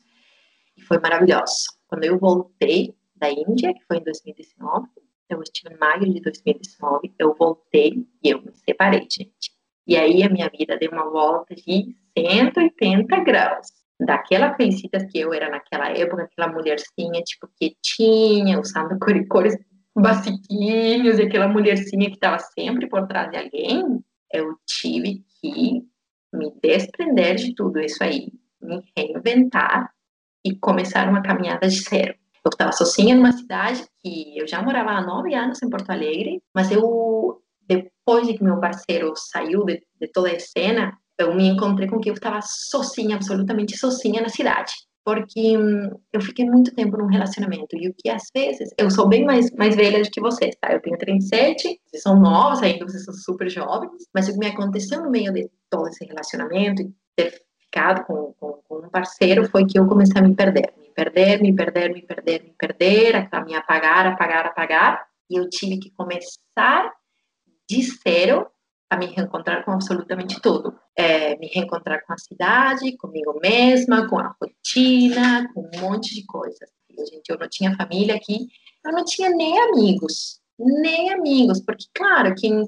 [0.76, 1.78] e foi maravilhoso.
[1.88, 4.88] Quando eu voltei da Índia, que foi em 2019,
[5.30, 9.54] eu estive em maio de 2019, eu voltei e eu me separei, gente.
[9.86, 13.68] E aí a minha vida deu uma volta de 180 graus
[14.00, 19.58] daquela Felicitas que eu era naquela época, aquela mulherzinha, tipo, quietinha, usando cores
[19.96, 25.84] basiquinhos, e aquela mulherzinha que estava sempre por trás de alguém, eu tive que
[26.32, 28.32] me desprender de tudo isso aí,
[28.62, 29.92] me reinventar
[30.46, 32.14] e começar uma caminhada de zero.
[32.46, 36.42] Eu estava sozinha numa cidade que eu já morava há nove anos em Porto Alegre,
[36.56, 41.48] mas eu, depois de que meu parceiro saiu de, de toda a cena, eu me
[41.48, 44.72] encontrei com que eu estava sozinha, absolutamente sozinha na cidade.
[45.04, 47.76] Porque hum, eu fiquei muito tempo num relacionamento.
[47.76, 48.70] E o que às vezes.
[48.78, 50.72] Eu sou bem mais, mais velha do que vocês, tá?
[50.72, 54.08] Eu tenho 37, vocês são novos ainda, vocês são super jovens.
[54.14, 58.34] Mas o que me aconteceu no meio de todo esse relacionamento e ter ficado com,
[58.40, 60.74] com, com um parceiro foi que eu comecei a me perder.
[60.78, 65.06] Me perder, me perder, me perder, me perder, a me apagar, apagar, apagar.
[65.30, 66.94] E eu tive que começar
[67.70, 68.48] de zero
[68.90, 70.74] a me reencontrar com absolutamente tudo.
[70.96, 76.26] É, me reencontrar com a cidade, comigo mesma, com a rotina, com um monte de
[76.26, 76.70] coisas.
[76.98, 77.30] gente.
[77.30, 78.48] Eu não tinha família aqui,
[78.86, 82.68] eu não tinha nem amigos, nem amigos, porque, claro, quem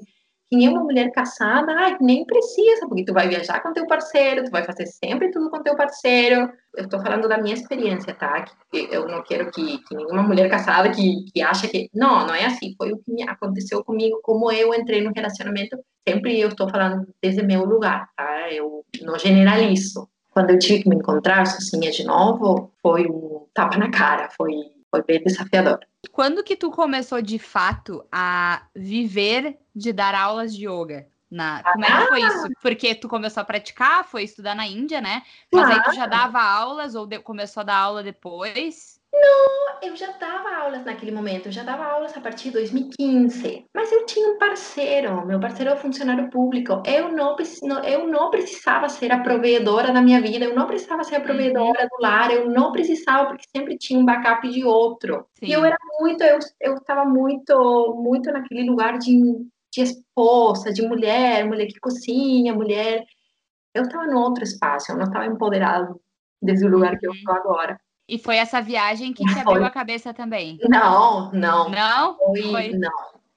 [0.52, 4.44] quem é uma mulher casada, ai, nem precisa, porque tu vai viajar com teu parceiro,
[4.44, 6.52] tu vai fazer sempre tudo com teu parceiro.
[6.76, 8.44] Eu tô falando da minha experiência, tá?
[8.70, 11.88] Eu não quero que, que nenhuma mulher casada que, que acha que...
[11.94, 12.74] Não, não é assim.
[12.76, 15.78] Foi o que aconteceu comigo, como eu entrei no relacionamento.
[16.06, 18.52] Sempre eu estou falando desde meu lugar, tá?
[18.52, 20.06] Eu não generalizo.
[20.32, 24.52] Quando eu tive que me encontrar sozinha de novo, foi um tapa na cara, foi,
[24.92, 25.80] foi bem desafiador.
[26.10, 31.08] Quando que tu começou de fato a viver de dar aulas de yoga?
[31.30, 31.62] Na...
[31.62, 32.48] Como é que foi isso?
[32.60, 35.22] Porque tu começou a praticar, foi estudar na Índia, né?
[35.50, 37.18] Mas aí tu já dava aulas ou de...
[37.20, 39.00] começou a dar aula depois?
[39.14, 43.66] Não, eu já dava aulas naquele momento, eu já dava aulas a partir de 2015.
[43.74, 46.82] Mas eu tinha um parceiro, meu parceiro é funcionário público.
[46.86, 47.36] Eu não,
[47.84, 51.86] eu não precisava ser a provedora da minha vida, eu não precisava ser a provedora
[51.86, 55.26] do lar, eu não precisava, porque sempre tinha um backup de outro.
[55.34, 55.46] Sim.
[55.46, 59.12] E eu era muito, eu estava muito, muito naquele lugar de,
[59.70, 63.04] de esposa, de mulher, mulher que cozinha, mulher.
[63.74, 65.94] Eu estava no outro espaço, eu não estava empoderada
[66.40, 67.78] desse lugar que eu estou agora.
[68.08, 70.58] E foi essa viagem que te abriu a cabeça também?
[70.68, 71.68] Não, não.
[71.68, 72.16] Não?
[72.18, 72.90] Foi, foi, não.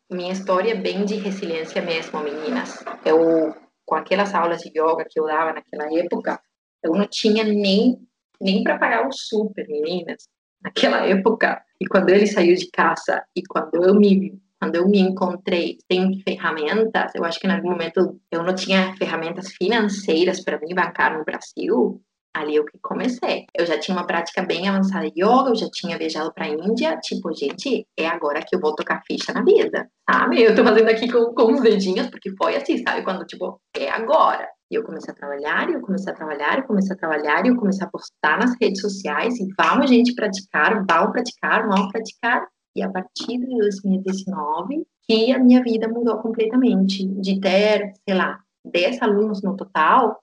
[0.10, 2.84] Minha história é bem de resiliência mesmo, meninas.
[3.04, 6.40] Eu, com aquelas aulas de yoga que eu dava naquela época,
[6.84, 7.98] eu não tinha nem,
[8.40, 10.28] nem para pagar o super, meninas.
[10.62, 11.64] Naquela época.
[11.80, 16.22] E quando ele saiu de casa e quando eu me quando eu me encontrei sem
[16.22, 21.26] ferramentas, eu acho que naquele momento eu não tinha ferramentas financeiras para me bancar no
[21.26, 22.02] Brasil
[22.36, 23.46] ali eu que comecei.
[23.58, 26.50] Eu já tinha uma prática bem avançada de yoga, eu já tinha viajado para a
[26.50, 30.44] Índia, tipo, gente, é agora que eu vou tocar ficha na vida, sabe?
[30.44, 33.04] Eu tô fazendo aqui com, com os dedinhos, porque foi assim, sabe?
[33.04, 34.48] Quando, tipo, é agora.
[34.70, 37.50] E eu comecei a trabalhar, e eu comecei a trabalhar, eu comecei a trabalhar, e
[37.50, 42.46] eu comecei a postar nas redes sociais, e vamos, gente, praticar, vamos praticar, vamos praticar.
[42.76, 48.40] E a partir de 2019, que a minha vida mudou completamente, de ter, sei lá,
[48.66, 50.20] 10 alunos no total,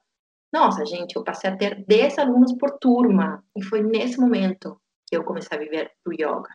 [0.52, 3.42] nossa, gente, eu passei a ter 10 alunos por turma.
[3.56, 6.50] E foi nesse momento que eu comecei a viver o yoga.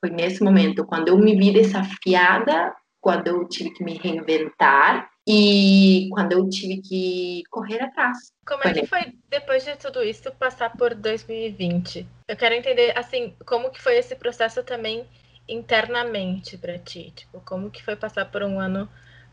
[0.00, 6.08] Foi nesse momento, quando eu me vi desafiada, quando eu tive que me reinventar e
[6.12, 8.32] quando eu tive que correr atrás.
[8.46, 12.06] Como é que foi, depois de tudo isso, passar por 2020?
[12.28, 15.06] Eu quero entender, assim, como que foi esse processo também
[15.48, 17.12] internamente para ti?
[17.14, 18.88] Tipo, como que foi passar por um ano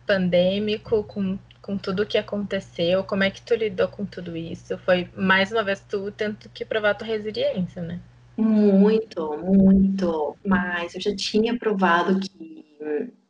[0.06, 3.04] pandêmico, com com tudo que aconteceu?
[3.04, 4.78] Como é que tu lidou com tudo isso?
[4.78, 7.99] Foi mais uma vez tu tendo que provar tua resiliência, né?
[8.38, 10.38] Muito, muito.
[10.45, 12.56] Mas eu já tinha provado que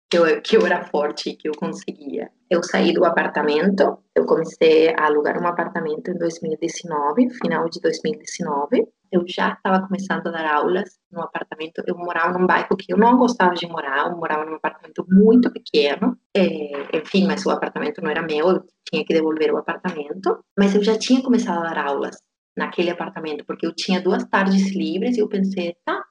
[0.09, 2.29] que eu, que eu era forte, que eu conseguia.
[2.49, 8.87] Eu saí do apartamento, eu comecei a alugar um apartamento em 2019, final de 2019.
[9.15, 11.81] Eu já estava começando a dar aulas no apartamento.
[11.87, 15.49] Eu morava num bairro que eu não gostava de morar, eu morava num apartamento muito
[15.53, 16.19] pequeno.
[16.35, 20.43] É, enfim, mas o apartamento não era meu, eu tinha que devolver o apartamento.
[20.59, 22.17] Mas eu já tinha começado a dar aulas
[22.57, 26.03] naquele apartamento, porque eu tinha duas tardes livres e eu pensei, tá,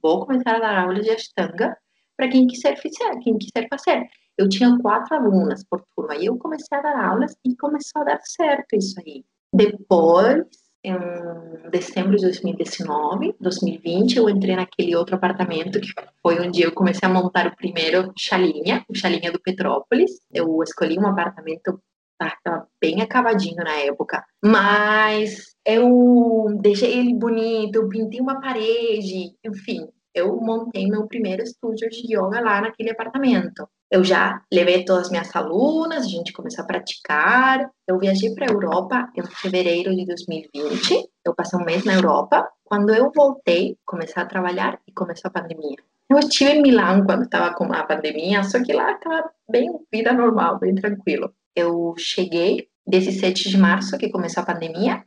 [0.00, 1.76] vou começar a dar aulas de Ashtanga
[2.16, 4.06] para quem quiser fazer, quem quiser fazer.
[4.38, 8.04] Eu tinha quatro alunas por turma e eu comecei a dar aulas e começou a
[8.04, 9.24] dar certo isso aí.
[9.52, 10.46] Depois,
[10.86, 15.88] em dezembro de 2019, 2020, eu entrei naquele outro apartamento que
[16.22, 20.12] foi onde eu comecei a montar o primeiro chalinha, o chalinha do Petrópolis.
[20.32, 21.80] Eu escolhi um apartamento
[22.22, 29.86] estava bem acabadinho na época, mas eu deixei ele bonito, eu pintei uma parede, enfim,
[30.14, 33.68] eu montei meu primeiro estúdio de yoga lá naquele apartamento.
[33.90, 37.70] Eu já levei todas as minhas alunas, a gente começou a praticar.
[37.86, 41.08] Eu viajei para a Europa em fevereiro de 2020.
[41.24, 42.48] Eu passei um mês na Europa.
[42.64, 45.76] Quando eu voltei, comecei a trabalhar e começou a pandemia.
[46.10, 50.12] Eu estive em Milão quando estava com a pandemia, só que lá estava bem vida
[50.12, 51.32] normal, bem tranquilo.
[51.54, 55.04] Eu cheguei desse 7 de março que começou a pandemia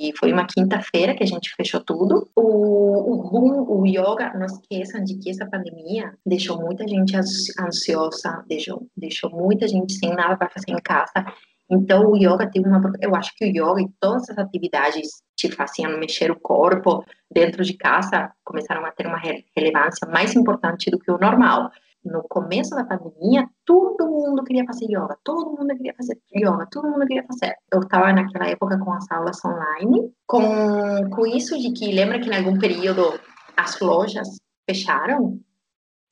[0.00, 2.26] e foi uma quinta-feira que a gente fechou tudo.
[2.34, 8.42] O, o rum, o yoga, não esqueçam de que essa pandemia deixou muita gente ansiosa,
[8.48, 11.26] deixou, deixou muita gente sem nada para fazer em casa.
[11.70, 12.80] Então, o yoga teve uma.
[12.98, 17.62] Eu acho que o yoga e todas as atividades te faziam mexer o corpo dentro
[17.62, 19.20] de casa começaram a ter uma
[19.54, 21.70] relevância mais importante do que o normal
[22.04, 26.88] no começo da pandemia, todo mundo queria fazer yoga, todo mundo queria fazer yoga, todo
[26.88, 27.54] mundo queria fazer.
[27.72, 32.30] Eu estava naquela época com as aulas online, com, com isso de que, lembra que
[32.30, 33.20] em algum período
[33.56, 34.28] as lojas
[34.68, 35.38] fecharam?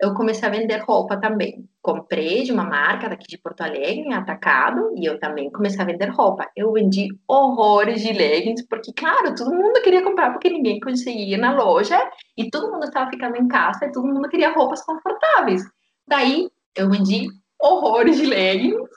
[0.00, 1.68] Eu comecei a vender roupa também.
[1.82, 6.08] Comprei de uma marca daqui de Porto Alegre, atacado, e eu também comecei a vender
[6.10, 6.48] roupa.
[6.54, 11.52] Eu vendi horrores de leggings, porque, claro, todo mundo queria comprar, porque ninguém conseguia na
[11.52, 11.98] loja
[12.36, 15.64] E todo mundo estava ficando em casa e todo mundo queria roupas confortáveis.
[16.08, 17.28] Daí eu vendi
[17.60, 18.88] horrores de leggings,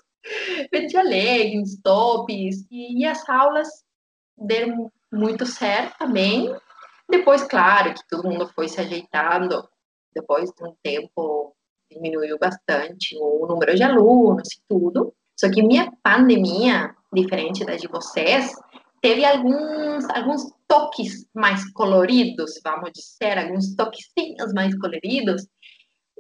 [0.72, 3.68] vendia leggings, tops, e, as aulas
[4.38, 6.56] deram muito certo também.
[7.10, 9.68] Depois, claro, que todo mundo foi se ajeitando.
[10.16, 11.54] Depois de um tempo,
[11.92, 15.14] diminuiu bastante o número de alunos e tudo.
[15.38, 18.54] Só que minha pandemia, diferente da de vocês,
[19.02, 25.48] teve alguns, alguns toques mais coloridos, vamos dizer, alguns toquezinhos mais coloridos.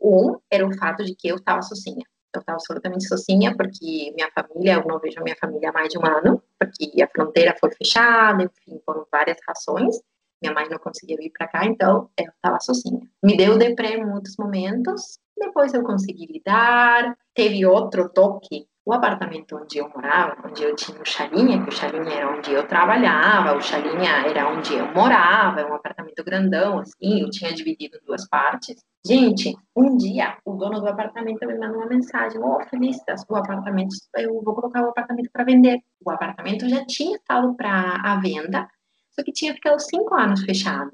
[0.01, 2.03] Um era o fato de que eu estava sozinha.
[2.33, 5.89] Eu estava absolutamente sozinha, porque minha família, eu não vejo a minha família há mais
[5.89, 9.99] de um ano, porque a fronteira foi fechada, enfim, por várias razões.
[10.41, 13.01] Minha mãe não conseguia vir para cá, então eu estava sozinha.
[13.21, 17.17] Me deu deprê em muitos momentos, depois eu consegui lidar.
[17.33, 21.71] Teve outro toque o apartamento onde eu morava, onde eu tinha o Chalinha, que o
[21.71, 26.79] Chalinha era onde eu trabalhava, o Chalinha era onde eu morava, é um apartamento grandão,
[26.79, 28.83] assim, eu tinha dividido em duas partes.
[29.05, 33.35] Gente, um dia o dono do apartamento me mandou uma mensagem: Ô, oh, Felicitas, o
[33.35, 35.79] apartamento, eu vou colocar o apartamento para vender.
[36.03, 38.67] O apartamento já tinha estado para a venda,
[39.11, 40.91] só que tinha ficado cinco anos fechado.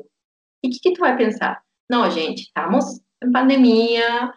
[0.64, 1.62] E o que, que tu vai pensar?
[1.90, 4.34] Não, gente, estamos em pandemia,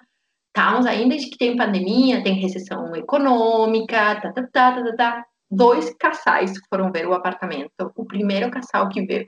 [0.55, 5.27] estamos ainda de que tem pandemia, tem recessão econômica, tá, tá, tá, tá, tá, tá.
[5.51, 7.93] Dois casais foram ver o apartamento.
[7.97, 9.27] O primeiro casal que viu,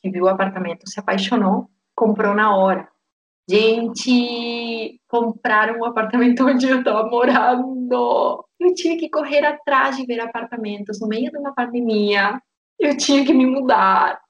[0.00, 2.88] que viu o apartamento se apaixonou, comprou na hora.
[3.50, 8.44] Gente, compraram o apartamento onde eu estava morando.
[8.60, 12.40] Eu tinha que correr atrás de ver apartamentos no meio de uma pandemia.
[12.78, 14.20] Eu tinha que me mudar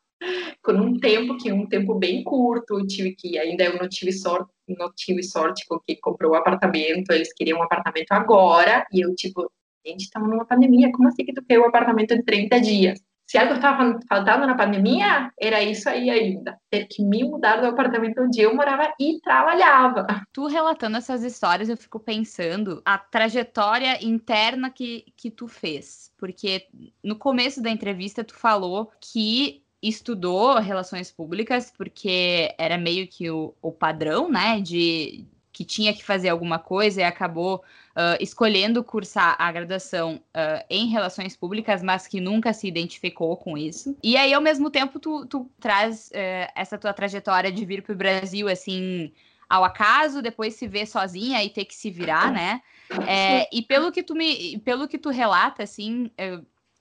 [0.63, 4.51] com um tempo que um tempo bem curto, tive que ainda eu não tive sorte,
[4.69, 9.15] não tive sorte com quem comprou o apartamento, eles queriam um apartamento agora e eu
[9.15, 9.51] tipo,
[9.87, 13.01] gente, estamos numa pandemia, como assim que tu quer um apartamento em 30 dias?
[13.29, 16.59] Se algo estava faltando na pandemia, era isso aí ainda.
[16.71, 20.07] Ter que me mudar do apartamento onde eu morava e trabalhava.
[20.33, 26.11] Tu relatando essas histórias, eu fico pensando a trajetória interna que, que tu fez.
[26.17, 26.69] Porque
[27.05, 33.55] no começo da entrevista, tu falou que estudou relações públicas porque era meio que o,
[33.63, 35.25] o padrão, né, de
[35.59, 40.87] que tinha que fazer alguma coisa e acabou uh, escolhendo cursar a graduação uh, em
[40.87, 43.97] relações públicas, mas que nunca se identificou com isso.
[44.01, 47.93] E aí, ao mesmo tempo, tu, tu traz uh, essa tua trajetória de vir para
[47.93, 49.13] o Brasil, assim,
[49.49, 52.63] ao acaso, depois se ver sozinha e ter que se virar, né?
[53.07, 56.09] É, e pelo que tu me, pelo que tu relata, assim,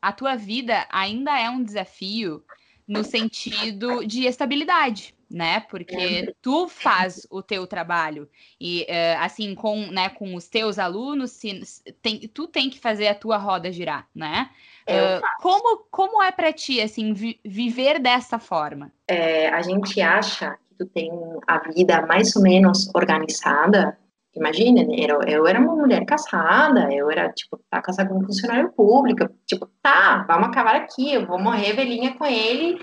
[0.01, 2.43] a tua vida ainda é um desafio
[2.87, 5.59] no sentido de estabilidade, né?
[5.59, 11.31] Porque tu faz o teu trabalho e uh, assim com, né, com os teus alunos,
[11.31, 11.61] se,
[12.01, 14.49] tem, tu tem que fazer a tua roda girar, né?
[14.87, 18.91] Uh, como, como é para ti assim vi, viver dessa forma?
[19.05, 21.11] É, a gente acha que tu tem
[21.45, 23.97] a vida mais ou menos organizada
[24.37, 24.95] Imagina, né?
[24.99, 29.27] eu, eu era uma mulher casada, eu era, tipo, tá casada com um funcionário público,
[29.45, 32.77] tipo, tá, vamos acabar aqui, eu vou morrer velhinha com ele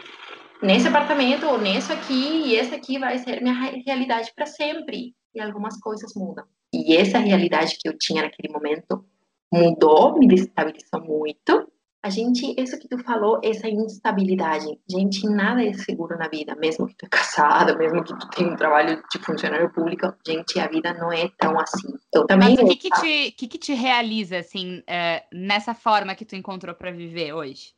[0.63, 3.55] nesse apartamento ou nesse aqui, e esse aqui vai ser minha
[3.87, 5.15] realidade para sempre.
[5.35, 6.45] E algumas coisas mudam.
[6.73, 9.05] E essa realidade que eu tinha naquele momento
[9.53, 11.69] mudou, me destabilizou muito,
[12.05, 16.87] a gente, isso que tu falou, essa instabilidade, gente, nada é seguro na vida, mesmo
[16.87, 20.69] que tu é casada, mesmo que tu tenha um trabalho de funcionário público, gente, a
[20.69, 21.95] vida não é tão assim.
[22.13, 22.57] Eu também.
[22.57, 26.37] Mas o que que te, que que te realiza, assim, é, nessa forma que tu
[26.37, 27.73] encontrou para viver hoje?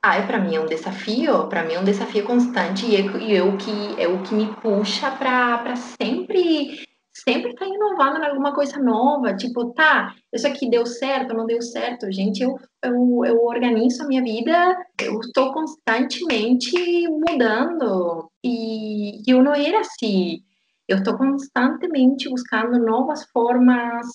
[0.00, 3.18] Ah, é para mim é um desafio, para mim é um desafio constante e eu,
[3.18, 6.86] e eu que é o que me puxa para sempre
[7.26, 11.60] sempre tá inovando em alguma coisa nova, tipo, tá, isso aqui deu certo, não deu
[11.62, 19.42] certo, gente, eu, eu, eu organizo a minha vida, eu estou constantemente mudando, e eu
[19.42, 20.42] não era assim,
[20.86, 24.06] eu estou constantemente buscando novas formas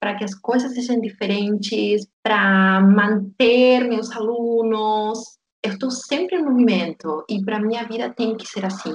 [0.00, 7.24] para que as coisas sejam diferentes, para manter meus alunos, eu estou sempre em movimento,
[7.28, 8.94] e para minha vida tem que ser assim,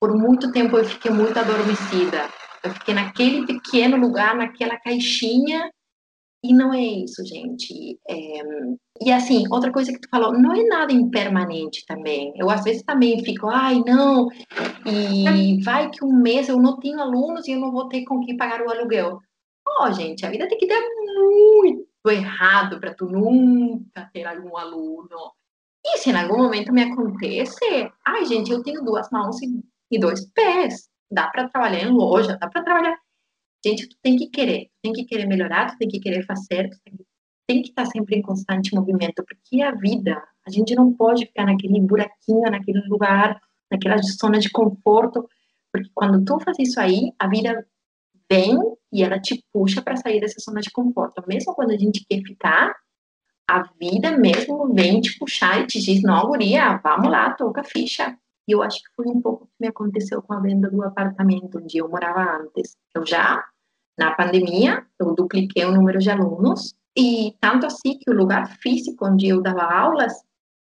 [0.00, 2.28] por muito tempo eu fiquei muito adormecida,
[2.62, 5.70] eu fiquei naquele pequeno lugar, naquela caixinha,
[6.42, 7.98] e não é isso, gente.
[8.08, 8.14] É...
[9.02, 12.32] E assim, outra coisa que tu falou, não é nada impermanente também.
[12.36, 14.28] Eu às vezes também fico, ai, não,
[14.86, 18.20] e vai que um mês eu não tenho alunos e eu não vou ter com
[18.20, 19.20] que pagar o aluguel.
[19.66, 20.80] Ó, oh, gente, a vida tem que dar
[21.16, 25.32] muito errado para tu nunca ter algum aluno.
[25.84, 29.36] E se em algum momento me acontece, ai, gente, eu tenho duas mãos
[29.90, 32.96] e dois pés dá para trabalhar em loja, dá para trabalhar.
[33.64, 36.70] Gente, tu tem que querer, tu tem que querer melhorar, tu tem que querer fazer,
[36.70, 36.78] tu
[37.46, 41.46] tem, que estar sempre em constante movimento, porque a vida, a gente não pode ficar
[41.46, 43.40] naquele buraquinho, naquele lugar,
[43.70, 45.28] naquela zona de conforto
[45.72, 47.66] Porque quando tu faz isso aí, a vida
[48.30, 48.56] vem
[48.92, 51.22] e ela te puxa para sair dessa zona de conforto.
[51.26, 52.74] Mesmo quando a gente quer ficar,
[53.48, 58.16] a vida mesmo vem te puxar e te diz: não, guria, vamos lá, toca ficha.
[58.50, 60.82] E eu acho que foi um pouco o que me aconteceu com a venda do
[60.82, 62.76] apartamento onde eu morava antes.
[62.92, 63.44] Eu já,
[63.96, 69.06] na pandemia, eu dupliquei o número de alunos e tanto assim que o lugar físico
[69.06, 70.12] onde eu dava aulas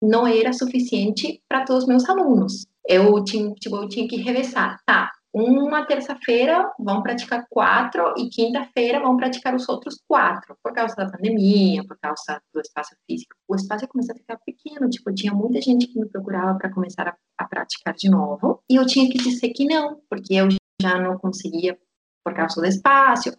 [0.02, 2.66] não era suficiente para todos os meus alunos.
[2.84, 4.82] Eu tinha, tipo, eu tinha que revezar.
[4.84, 5.12] Tá,
[5.44, 11.10] uma terça-feira vão praticar quatro e quinta-feira vão praticar os outros quatro, por causa da
[11.10, 13.36] pandemia, por causa do espaço físico.
[13.48, 17.08] O espaço começou a ficar pequeno, tipo, tinha muita gente que me procurava para começar
[17.08, 20.48] a, a, praticar de novo, e eu tinha que dizer que não, porque eu
[20.82, 21.78] já não conseguia
[22.24, 23.32] por causa do espaço,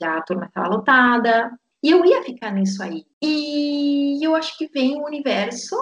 [0.00, 1.50] já a turma estava lotada,
[1.82, 3.04] e eu ia ficar nisso aí.
[3.22, 5.76] E eu acho que vem o universo,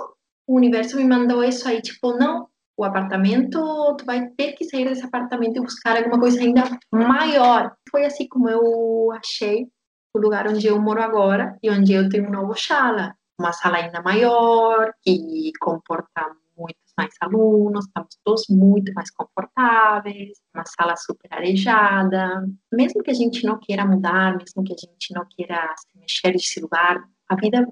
[0.46, 2.48] o universo me mandou isso aí, tipo, não,
[2.80, 3.60] o apartamento,
[3.98, 7.74] tu vai ter que sair desse apartamento e buscar alguma coisa ainda maior.
[7.90, 9.68] Foi assim como eu achei
[10.14, 13.14] o lugar onde eu moro agora e onde eu tenho um novo sala.
[13.38, 20.64] Uma sala ainda maior, que comporta muitos mais alunos, estamos todos muito mais confortáveis, uma
[20.64, 22.46] sala super arejada.
[22.72, 26.32] Mesmo que a gente não queira mudar, mesmo que a gente não queira se mexer
[26.32, 27.68] desse lugar, a vida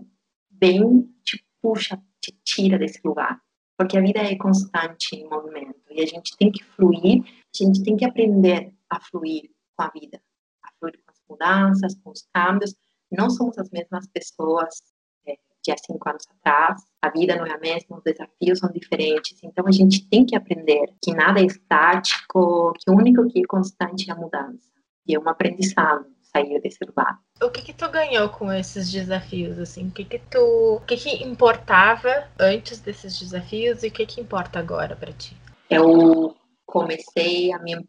[0.50, 3.40] vem, te puxa, te tira desse lugar
[3.78, 7.82] porque a vida é constante em movimento e a gente tem que fluir, a gente
[7.84, 10.20] tem que aprender a fluir com a vida,
[10.64, 12.74] a fluir com as mudanças, com os cambios.
[13.10, 14.82] Não somos as mesmas pessoas
[15.28, 18.70] é, de há cinco anos atrás, a vida não é a mesma, os desafios são
[18.72, 23.40] diferentes, então a gente tem que aprender que nada é estático, que o único que
[23.40, 24.72] é constante é a mudança,
[25.06, 27.20] e é um aprendizado sair desse lugar.
[27.40, 29.88] O que que tu ganhou com esses desafios, assim?
[29.88, 30.76] O que que tu...
[30.76, 35.36] O que que importava antes desses desafios e o que que importa agora para ti?
[35.70, 36.36] Eu
[36.66, 37.88] comecei a me,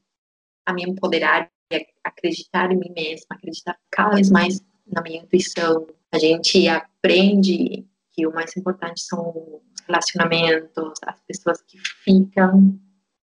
[0.66, 5.88] a me empoderar e acreditar em mim mesma, acreditar cada vez mais na minha intuição.
[6.12, 12.80] A gente aprende que o mais importante são os relacionamentos, as pessoas que ficam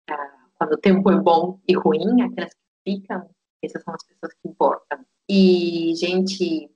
[0.09, 3.29] uh, quando o tempo é bom e ruim, aquelas que ficam
[3.63, 5.05] essas são as pessoas que importam.
[5.29, 6.69] E, gente,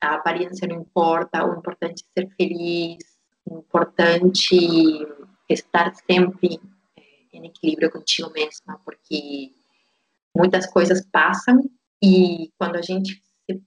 [0.00, 3.04] a aparência não importa, o importante é ser feliz,
[3.44, 4.56] o importante
[5.48, 6.60] é estar sempre
[6.96, 7.02] eh,
[7.32, 9.52] em equilíbrio contigo mesma, porque
[10.36, 11.62] muitas coisas passam
[12.02, 13.62] e quando a gente se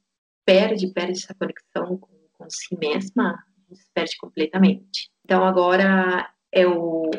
[0.46, 5.12] perde, perde essa conexão com, com si mesma, a gente se perde completamente.
[5.24, 7.12] Então agora eu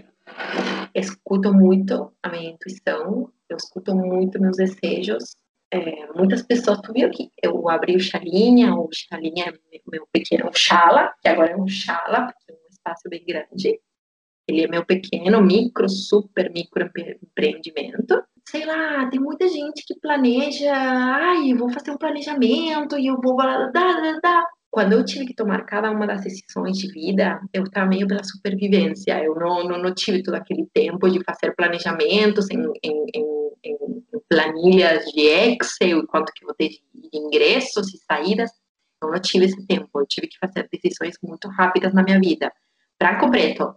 [0.95, 5.37] escuto muito a minha intuição, eu escuto muito meus desejos.
[5.73, 10.51] É, muitas pessoas, tu viu que eu abri o Chalinha, o Chalinha é meu pequeno
[10.55, 13.81] Chala, que agora é um Chala, porque é um espaço bem grande.
[14.49, 16.89] Ele é meu pequeno, micro, super micro
[17.23, 18.23] empreendimento.
[18.49, 23.37] Sei lá, tem muita gente que planeja, ai, vou fazer um planejamento e eu vou.
[23.37, 24.47] Dá
[24.77, 28.23] quando eu tive que tomar cada uma das decisões de vida, eu estava meio pela
[28.23, 29.19] supervivência.
[29.25, 33.36] Eu não, não, não, tive todo aquele tempo de fazer planejamentos em, em, em,
[33.67, 38.51] em planilhas de Excel, quanto que eu vou ter de ingressos e saídas.
[39.03, 39.89] Eu não tive esse tempo.
[39.95, 42.53] Eu tive que fazer decisões muito rápidas na minha vida.
[42.99, 43.75] Branco, preto.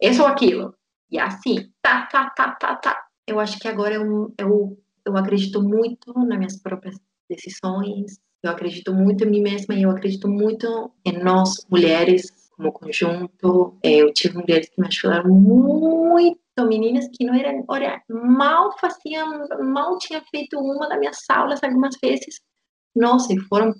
[0.00, 0.74] Isso ou aquilo.
[1.10, 3.04] E assim, tá, tá, tá, tá, tá.
[3.26, 6.96] Eu acho que agora eu, eu, eu acredito muito nas minhas próprias
[7.28, 12.72] decisões, eu acredito muito em mim mesma e eu acredito muito em nós, mulheres, como
[12.72, 13.78] conjunto.
[13.82, 16.38] É, eu tive mulheres que me ajudaram muito,
[16.68, 21.96] meninas que não eram, olha, mal faziam, mal tinha feito uma das minhas aulas algumas
[22.02, 22.40] vezes.
[22.94, 23.72] Nossa, e foram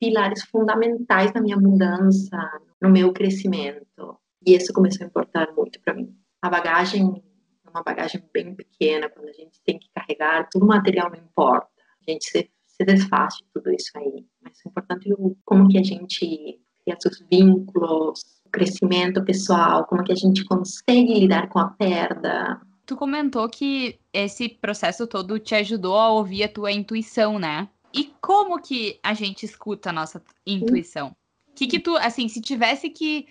[0.00, 2.38] pilares fundamentais na minha mudança,
[2.80, 4.18] no meu crescimento.
[4.46, 6.14] E isso começou a importar muito para mim.
[6.40, 7.20] A bagagem
[7.66, 11.18] é uma bagagem bem pequena, quando a gente tem que carregar, todo o material não
[11.18, 11.68] importa.
[12.06, 14.24] A gente se se desfaz de tudo isso aí.
[14.40, 15.10] Mas é importante
[15.44, 16.60] como que a gente
[16.98, 22.60] seus vínculos, o crescimento pessoal, como que a gente consegue lidar com a perda.
[22.86, 27.68] Tu comentou que esse processo todo te ajudou a ouvir a tua intuição, né?
[27.92, 31.14] E como que a gente escuta a nossa intuição?
[31.48, 33.26] O que que tu, assim, se tivesse que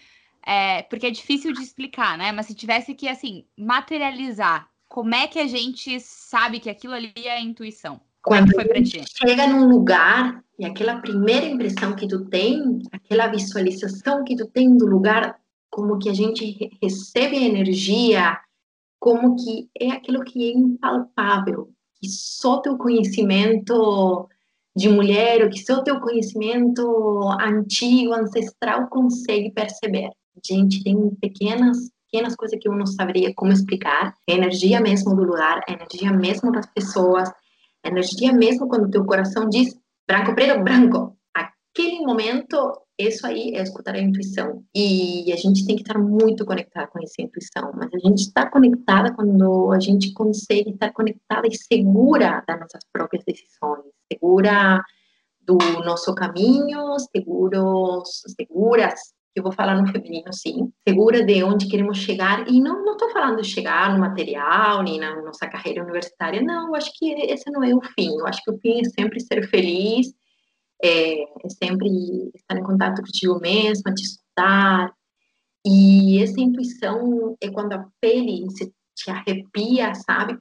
[0.45, 2.31] é, porque é difícil de explicar, né?
[2.31, 7.11] Mas se tivesse que, assim, materializar, como é que a gente sabe que aquilo ali
[7.17, 7.99] é a intuição?
[8.27, 9.01] Quando foi pra ti?
[9.17, 14.75] chega num lugar e aquela primeira impressão que tu tem, aquela visualização que tu tem
[14.75, 18.37] do lugar, como que a gente recebe a energia,
[18.99, 21.69] como que é aquilo que é impalpável,
[22.01, 24.27] que só teu conhecimento
[24.75, 30.09] de mulher, ou que só teu conhecimento antigo, ancestral consegue perceber.
[30.45, 31.77] Gente tem pequenas
[32.09, 34.13] pequenas coisas que eu não saberia como explicar.
[34.29, 37.29] A energia mesmo do lugar, a energia mesmo das pessoas,
[37.87, 39.75] energia mesmo quando teu coração diz
[40.07, 41.17] branco, preto, branco.
[41.33, 44.63] Aquele momento, isso aí é escutar a intuição.
[44.73, 47.71] E a gente tem que estar muito conectado com essa intuição.
[47.75, 52.81] Mas a gente está conectada quando a gente consegue estar conectada e segura das nossas
[52.91, 54.83] próprias decisões, segura
[55.41, 61.97] do nosso caminho, seguros, seguras eu vou falar no feminino, sim, segura de onde queremos
[61.97, 66.67] chegar, e não estou falando de chegar no material, nem na nossa carreira universitária, não,
[66.67, 69.19] eu acho que esse não é o fim, eu acho que o fim é sempre
[69.19, 70.13] ser feliz,
[70.83, 71.87] é, é sempre
[72.35, 74.91] estar em contato contigo mesma, te escutar,
[75.65, 80.37] e essa intuição é quando a pele se te arrepia, sabe?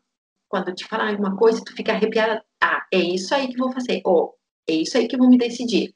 [0.49, 4.01] Quando te falam alguma coisa, tu fica arrepiada, ah, é isso aí que vou fazer,
[4.05, 4.35] ou
[4.69, 5.93] é isso aí que vou me decidir.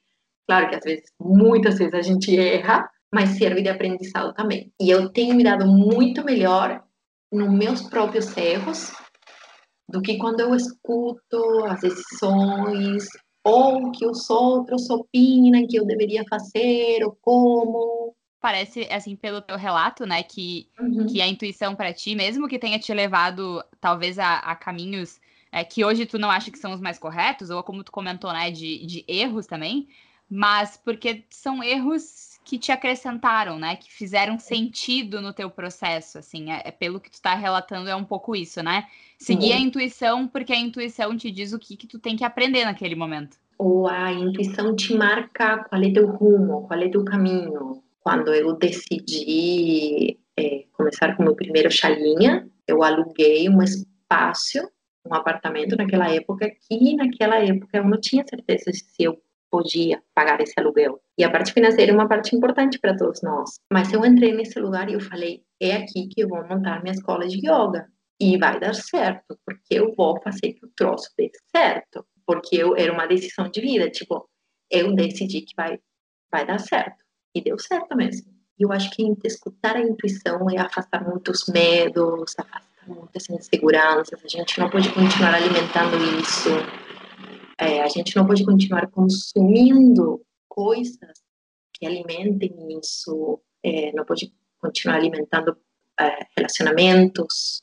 [0.47, 4.71] Claro que às vezes, muitas vezes a gente erra, mas serve de aprendizado também.
[4.79, 6.83] E eu tenho me dado muito melhor
[7.31, 8.91] nos meus próprios erros
[9.87, 13.05] do que quando eu escuto as decisões
[13.43, 18.15] ou que os outros opinam que eu deveria fazer ou como.
[18.39, 21.05] Parece, assim, pelo teu relato, né, que, uhum.
[21.05, 25.19] que a intuição para ti, mesmo que tenha te levado, talvez, a, a caminhos
[25.51, 28.33] é, que hoje tu não acha que são os mais corretos, ou como tu comentou,
[28.33, 29.87] né, de, de erros também,
[30.31, 33.75] mas porque são erros que te acrescentaram, né?
[33.75, 36.49] Que fizeram sentido no teu processo, assim.
[36.49, 38.87] É, é pelo que tu tá relatando, é um pouco isso, né?
[39.19, 42.63] Seguir a intuição, porque a intuição te diz o que, que tu tem que aprender
[42.63, 43.37] naquele momento.
[43.57, 47.83] Ou a intuição te marca qual é teu rumo, qual é teu caminho.
[47.99, 54.59] Quando eu decidi é, começar com meu primeiro chalinha, eu aluguei um espaço,
[55.05, 59.21] um apartamento naquela época, que naquela época eu não tinha certeza se eu
[59.51, 60.99] podia pagar esse aluguel.
[61.17, 63.59] E a parte financeira é uma parte importante para todos nós.
[63.71, 66.95] Mas eu entrei nesse lugar e eu falei: é aqui que eu vou montar minha
[66.95, 67.87] escola de yoga.
[68.19, 72.05] E vai dar certo, porque eu vou fazer que o troço dê certo.
[72.25, 73.89] Porque eu, era uma decisão de vida.
[73.89, 74.29] Tipo,
[74.69, 75.79] eu decidi que vai,
[76.31, 77.03] vai dar certo.
[77.35, 78.31] E deu certo mesmo.
[78.59, 84.23] E eu acho que escutar a intuição é afastar muitos medos, afastar muitas inseguranças.
[84.23, 86.49] A gente não pode continuar alimentando isso
[87.61, 91.21] é, a gente não pode continuar consumindo coisas
[91.71, 95.55] que alimentem isso, é, não pode continuar alimentando
[95.99, 97.61] é, relacionamentos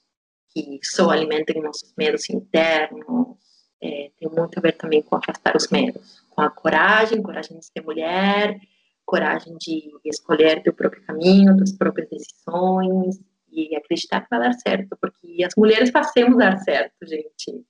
[0.50, 3.36] que só alimentem nossos medos internos.
[3.82, 7.66] É, tem muito a ver também com afastar os medos, com a coragem, coragem de
[7.66, 8.56] ser mulher,
[9.04, 13.20] coragem de escolher teu próprio caminho, tuas próprias decisões
[13.50, 17.64] e acreditar que vai dar certo, porque as mulheres fazemos dar certo, gente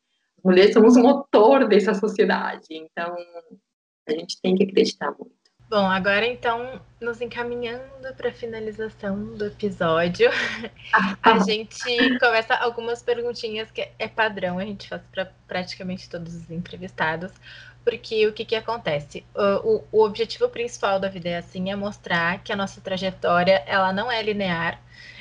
[0.45, 3.16] mulheres somos o motor dessa sociedade, então
[4.09, 5.39] a gente tem que acreditar muito.
[5.70, 10.30] Bom, agora então, nos encaminhando para a finalização do episódio,
[11.22, 16.51] a gente começa algumas perguntinhas que é padrão, a gente faz para praticamente todos os
[16.51, 17.32] entrevistados,
[17.84, 19.26] porque o que, que acontece?
[19.34, 23.93] O, o, objetivo principal da vida é assim, é mostrar que a nossa trajetória, ela
[23.93, 24.80] não é linear,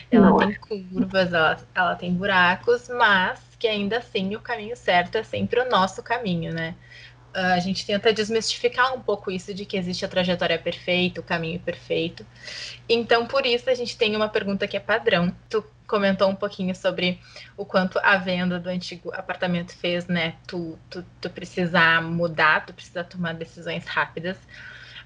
[0.09, 0.38] ela não.
[0.38, 5.60] tem curvas, ela, ela tem buracos, mas que ainda assim o caminho certo é sempre
[5.60, 6.76] o nosso caminho, né?
[7.36, 11.24] Uh, a gente tenta desmistificar um pouco isso de que existe a trajetória perfeita, o
[11.24, 12.26] caminho perfeito.
[12.88, 15.36] Então, por isso, a gente tem uma pergunta que é padrão.
[15.49, 17.20] Tu comentou um pouquinho sobre
[17.55, 20.36] o quanto a venda do antigo apartamento fez, né?
[20.47, 24.38] Tu, tu, tu precisar mudar, tu precisar tomar decisões rápidas.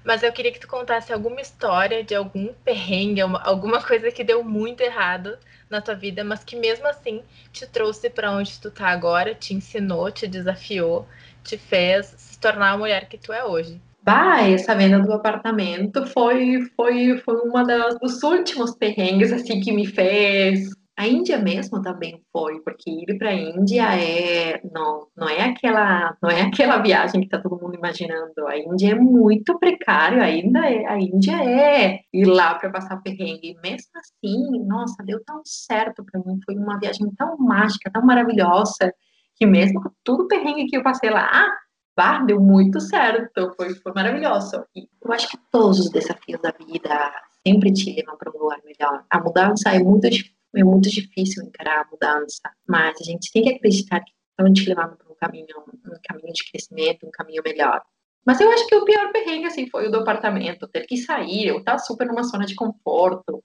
[0.04, 4.42] Mas eu queria que tu contasse alguma história de algum perrengue, alguma coisa que deu
[4.42, 5.38] muito errado
[5.72, 9.54] na tua vida, mas que mesmo assim te trouxe para onde tu tá agora, te
[9.54, 11.06] ensinou, te desafiou,
[11.42, 13.80] te fez se tornar a mulher que tu é hoje.
[14.04, 19.72] Bah, essa venda do apartamento foi foi foi uma das, dos últimos perrengues assim que
[19.72, 20.70] me fez
[21.02, 26.16] a Índia mesmo também foi, porque ir para a Índia é não, não é aquela
[26.22, 28.46] não é aquela viagem que está todo mundo imaginando.
[28.46, 33.56] A Índia é muito precário, ainda é, a Índia é ir lá para passar perrengue.
[33.60, 38.94] Mesmo assim, nossa, deu tão certo para mim, foi uma viagem tão mágica, tão maravilhosa,
[39.34, 41.52] que mesmo com tudo perrengue que eu passei lá, ah,
[41.96, 44.64] bah, deu muito certo, foi, foi maravilhoso.
[44.76, 47.12] E eu acho que todos os desafios da vida
[47.44, 49.04] sempre te levam para um lugar melhor.
[49.10, 53.42] A mudança é muito difícil é muito difícil encarar a mudança, mas a gente tem
[53.42, 57.42] que acreditar que estão te levando para um caminho, um caminho de crescimento, um caminho
[57.44, 57.82] melhor.
[58.24, 61.46] Mas eu acho que o pior perrengue, assim, foi o do apartamento, ter que sair,
[61.46, 63.42] eu estar super numa zona de conforto.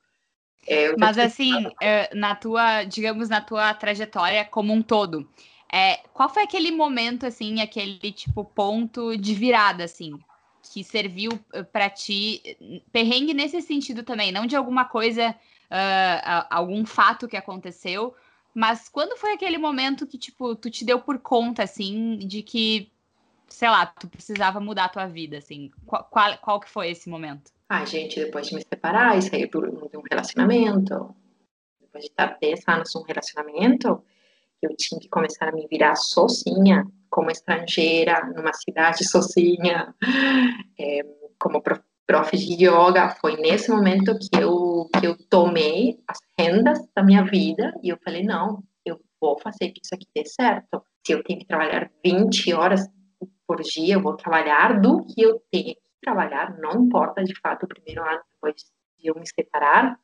[0.67, 1.51] É, Mas, assim,
[1.81, 5.27] é, na tua, digamos, na tua trajetória como um todo,
[5.71, 10.13] é, qual foi aquele momento, assim, aquele, tipo, ponto de virada, assim,
[10.73, 12.41] que serviu eh, para ti,
[12.91, 15.35] perrengue nesse sentido também, não de alguma coisa,
[15.71, 18.15] uh, algum fato que aconteceu,
[18.53, 22.91] mas quando foi aquele momento que, tipo, tu te deu por conta, assim, de que,
[23.47, 25.71] sei lá, tu precisava mudar a tua vida, assim?
[25.85, 27.51] Qual, qual, qual que foi esse momento?
[27.69, 31.13] Ah, gente, depois de me separar e sair de um relacionamento,
[31.79, 34.03] depois de estar 10 anos num relacionamento,
[34.61, 39.93] eu tinha que começar a me virar sozinha, como estrangeira, numa cidade sozinha,
[40.79, 41.05] é,
[41.39, 41.61] como
[42.07, 43.09] prof de yoga.
[43.21, 47.97] Foi nesse momento que eu, que eu tomei as rendas da minha vida e eu
[48.03, 50.81] falei: não, eu vou fazer que isso aqui dê certo.
[51.05, 52.89] Se eu tenho que trabalhar 20 horas
[53.45, 57.63] por dia, eu vou trabalhar do que eu tenho que trabalhar, não importa de fato
[57.63, 58.55] o primeiro ano depois
[58.97, 59.99] de eu me separar.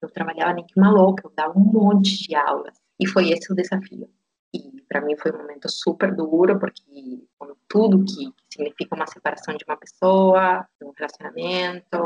[0.00, 2.76] Eu trabalhava nem que uma louca, eu dava um monte de aulas.
[3.00, 4.08] E foi esse o desafio.
[4.54, 6.82] E para mim foi um momento super duro, porque
[7.68, 11.98] tudo que, significa uma separação de uma pessoa, de um relacionamento,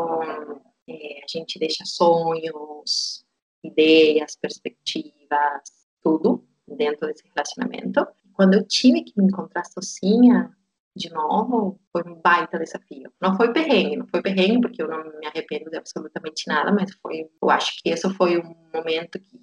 [0.89, 3.25] é, a gente deixa sonhos,
[3.63, 5.63] ideias, perspectivas,
[6.03, 8.07] tudo dentro desse relacionamento.
[8.33, 10.51] Quando eu tive que me encontrar sozinha,
[10.97, 13.13] de novo, foi um baita desafio.
[13.21, 16.93] Não foi perrengue, não foi perrengue porque eu não me arrependo de absolutamente nada, mas
[17.01, 19.39] foi, eu acho que esse foi um momento que,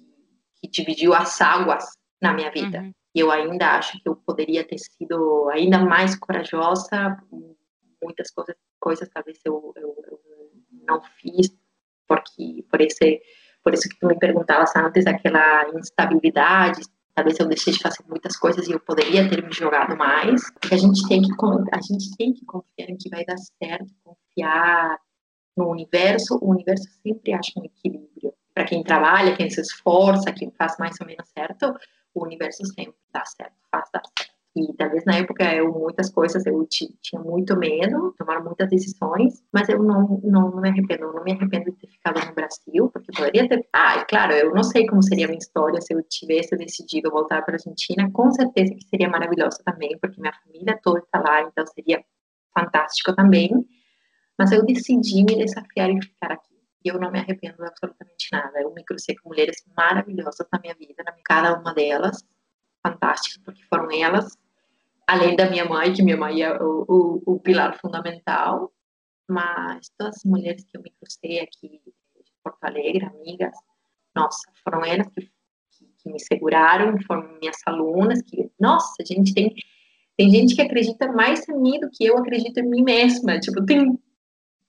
[0.60, 1.84] que dividiu as águas
[2.20, 2.80] na minha vida.
[2.80, 2.92] Uhum.
[3.16, 7.16] E eu ainda acho que eu poderia ter sido ainda mais corajosa.
[8.02, 10.20] Muitas coisas, coisas talvez eu, eu, eu
[10.86, 11.48] não fiz
[12.06, 13.22] porque por esse
[13.64, 16.82] por isso que tu me perguntavas antes aquela instabilidade
[17.14, 20.42] talvez eu deixei de fazer muitas coisas e eu poderia ter me jogado mais.
[20.70, 21.32] A gente tem que
[21.72, 24.98] a gente tem que confiar em que vai dar certo, confiar
[25.56, 26.38] no universo.
[26.42, 28.34] O universo sempre acha um equilíbrio.
[28.52, 31.74] Para quem trabalha, quem se esforça, quem faz mais ou menos certo,
[32.18, 34.36] o universo sempre dá certo, faz dar certo.
[34.56, 39.68] E talvez na época eu muitas coisas eu tinha muito medo, tomar muitas decisões, mas
[39.68, 43.12] eu não, não, não me arrependo, não me arrependo de ter ficado no Brasil, porque
[43.14, 43.68] poderia ter.
[43.70, 47.42] Ah, claro, eu não sei como seria a minha história se eu tivesse decidido voltar
[47.42, 51.42] para a Argentina, com certeza que seria maravilhoso também, porque minha família toda está lá,
[51.42, 52.02] então seria
[52.58, 53.50] fantástico também.
[54.38, 56.55] Mas eu decidi me desafiar e ficar aqui.
[56.86, 58.60] E eu não me arrependo absolutamente nada.
[58.60, 62.24] Eu me cruzei com mulheres maravilhosas na minha vida, na minha, cada uma delas,
[62.80, 64.38] fantásticas, porque foram elas
[65.04, 68.72] além da minha mãe, que minha mãe é o, o, o pilar fundamental,
[69.28, 73.56] mas todas as mulheres que eu me cruzei aqui de Porto Alegre, amigas,
[74.14, 79.52] nossa, foram elas que, que, que, me seguraram, foram minhas alunas, que, nossa, gente, tem,
[80.16, 83.64] tem gente que acredita mais em mim do que eu acredito em mim mesma, tipo,
[83.64, 83.98] tem,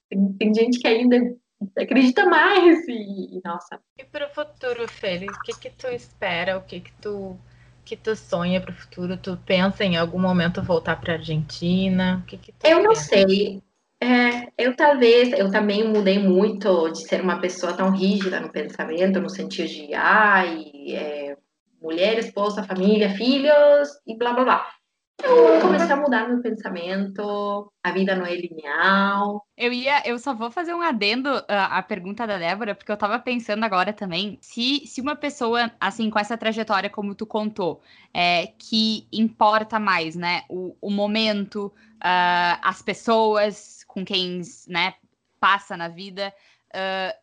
[0.10, 1.38] tem, tem gente que ainda
[1.78, 3.80] acredita mais e, nossa.
[3.98, 7.38] E para o futuro, Feliz, o que que tu espera, o que que tu
[7.84, 9.16] que tu sonha para o futuro?
[9.16, 12.22] Tu pensa em algum momento voltar para a Argentina?
[12.22, 13.64] O que que eu não sei.
[14.00, 19.20] É, eu talvez, eu também mudei muito de ser uma pessoa tão rígida no pensamento,
[19.20, 21.38] no sentido de, ai, é,
[21.82, 24.77] mulher, esposa, família, filhos e blá blá blá.
[25.20, 29.20] Comecei a mudar meu pensamento, a vida não é linear.
[29.58, 32.98] Eu ia, eu só vou fazer um adendo à, à pergunta da Débora, porque eu
[32.98, 37.82] tava pensando agora também, se, se uma pessoa, assim, com essa trajetória como tu contou,
[38.14, 44.94] é, que importa mais, né, o, o momento, uh, as pessoas com quem, né,
[45.40, 46.32] passa na vida,
[46.70, 47.18] uh,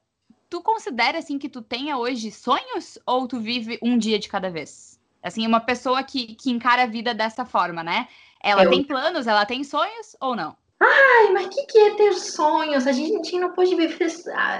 [0.51, 4.51] tu considera, assim, que tu tenha hoje sonhos ou tu vive um dia de cada
[4.51, 5.01] vez?
[5.25, 8.07] Assim, uma pessoa que, que encara a vida dessa forma, né?
[8.43, 8.71] Ela eu...
[8.71, 10.55] tem planos, ela tem sonhos ou não?
[10.79, 12.87] Ai, mas o que, que é ter sonhos?
[12.87, 14.09] A gente não pode viver,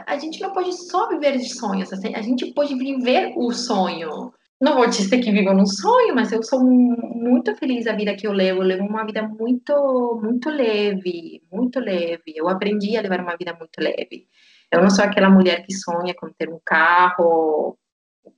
[0.07, 4.33] a gente não pode só viver de sonhos, assim, a gente pode viver o sonho.
[4.61, 8.27] Não vou dizer que vivo num sonho, mas eu sou muito feliz a vida que
[8.27, 8.63] eu levo.
[8.63, 12.33] Eu levo uma vida muito, muito leve, muito leve.
[12.35, 14.27] Eu aprendi a levar uma vida muito leve.
[14.73, 17.77] Eu não sou aquela mulher que sonha com ter um carro,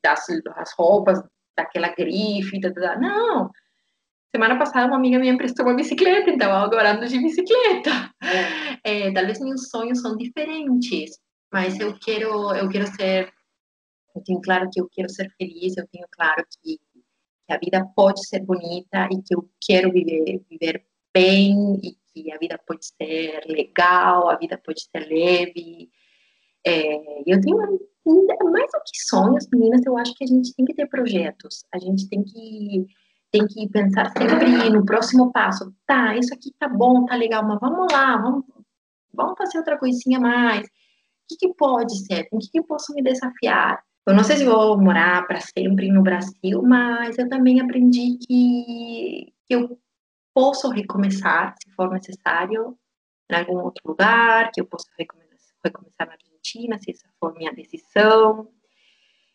[0.03, 1.23] das, as roupas
[1.57, 3.51] daquela grife, da, da, não.
[4.35, 7.91] Semana passada uma amiga minha emprestou uma bicicleta, então agora ando de bicicleta.
[8.85, 11.19] É, talvez meus sonhos são diferentes,
[11.53, 13.33] mas eu quero, eu quero ser,
[14.15, 17.85] eu tenho claro que eu quero ser feliz, eu tenho claro que, que a vida
[17.97, 20.85] pode ser bonita e que eu quero viver, viver
[21.15, 25.91] bem e que a vida pode ser legal, a vida pode ser leve.
[26.65, 27.59] É, eu tenho
[28.07, 31.65] mais do que sonhos, meninas, eu acho que a gente tem que ter projetos.
[31.75, 32.87] A gente tem que
[33.31, 35.75] tem que pensar sempre no próximo passo.
[35.87, 38.45] Tá, isso aqui tá bom, tá legal, mas vamos lá, vamos,
[39.13, 40.67] vamos fazer outra coisinha mais.
[40.67, 42.29] O que, que pode ser?
[42.33, 43.83] Em que, que posso me desafiar?
[44.07, 49.33] Eu não sei se vou morar para sempre no Brasil, mas eu também aprendi que,
[49.51, 49.79] eu
[50.33, 52.79] posso recomeçar se for necessário
[53.29, 56.17] em algum outro lugar, que eu possa recomeçar na
[56.47, 58.49] Argentina, se essa for minha decisão.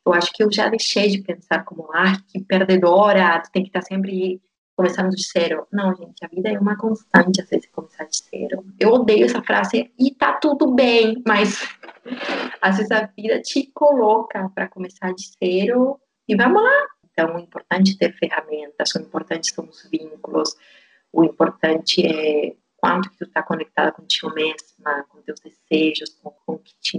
[0.05, 3.69] Eu acho que eu já deixei de pensar como, ah, que perdedora, tu tem que
[3.69, 4.41] estar sempre
[4.75, 5.67] começando de zero.
[5.71, 8.65] Não, gente, a vida é uma constante, às vezes, começar de zero.
[8.79, 11.61] Eu odeio essa frase, e tá tudo bem, mas
[12.61, 16.87] às vezes a vida te coloca para começar de zero e vamos lá.
[17.11, 20.55] Então, o importante é ter ferramentas, o importante são os vínculos,
[21.11, 26.53] o importante é quanto que tu está conectada contigo mesma, com teus desejos, com, com
[26.53, 26.97] o que te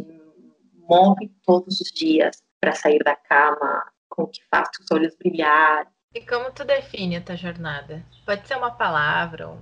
[0.88, 5.86] move todos os dias para sair da cama, com o que faz os olhos brilhar.
[6.14, 8.04] E como tu define a tua jornada?
[8.24, 9.58] Pode ser uma palavra, um,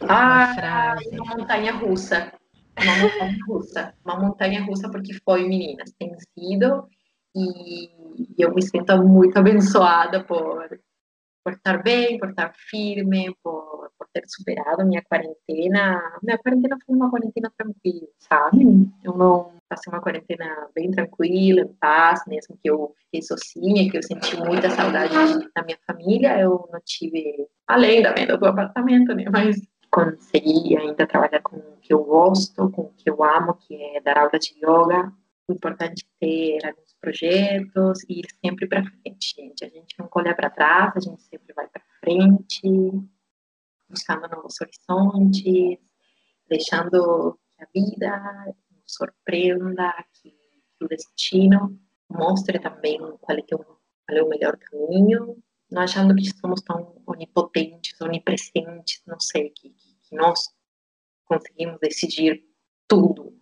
[0.00, 1.08] uma ah, frase.
[1.10, 2.32] Uma montanha russa.
[2.82, 3.94] Uma montanha russa.
[4.04, 6.88] Uma montanha russa porque foi, meninas, tem sido
[7.34, 7.90] e
[8.36, 10.68] eu me sinto muito abençoada por,
[11.44, 16.18] por estar bem, por estar firme, por, por ter superado minha quarentena.
[16.22, 18.88] Minha quarentena foi uma quarentena tranquila, sabe?
[19.02, 23.98] Eu não passei uma quarentena bem tranquila, em paz, mesmo que eu fiquei sozinha, que
[23.98, 25.14] eu senti muita saudade
[25.54, 29.24] da minha família, eu não tive, além da venda do apartamento, né?
[29.30, 33.74] Mas consegui ainda trabalhar com o que eu gosto, com o que eu amo, que
[33.74, 35.12] é dar aula de yoga.
[35.48, 39.64] O importante é ter projetos e ir sempre para frente, gente.
[39.64, 42.62] A gente não olha para trás, a gente sempre vai para frente,
[43.88, 45.78] buscando novos horizontes,
[46.48, 50.40] deixando que a vida nos surpreenda, que,
[50.82, 51.78] o destino
[52.10, 55.40] mostre também qual é, o, qual é o melhor caminho,
[55.70, 60.40] não achando que somos tão onipotentes, onipresentes, não sei, que, que nós
[61.24, 62.44] conseguimos decidir
[62.88, 63.32] tudo,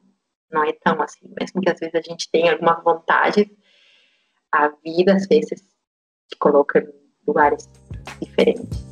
[0.51, 1.33] não é tão assim.
[1.39, 3.47] Mesmo que às vezes a gente tenha algumas vontades,
[4.53, 5.61] a vida às vezes
[6.29, 6.89] te coloca em
[7.27, 7.69] lugares
[8.21, 8.91] diferentes.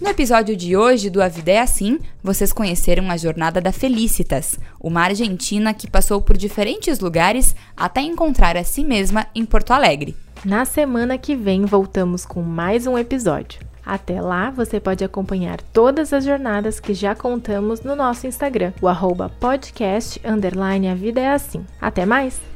[0.00, 4.58] No episódio de hoje do A Vida é Assim, vocês conheceram a jornada da Felicitas,
[4.80, 10.16] uma argentina que passou por diferentes lugares até encontrar a si mesma em Porto Alegre.
[10.44, 13.71] Na semana que vem voltamos com mais um episódio.
[13.84, 18.88] Até lá, você pode acompanhar todas as jornadas que já contamos no nosso Instagram, o
[18.88, 21.64] arroba podcast, underline, a vida é assim.
[21.80, 22.51] Até mais!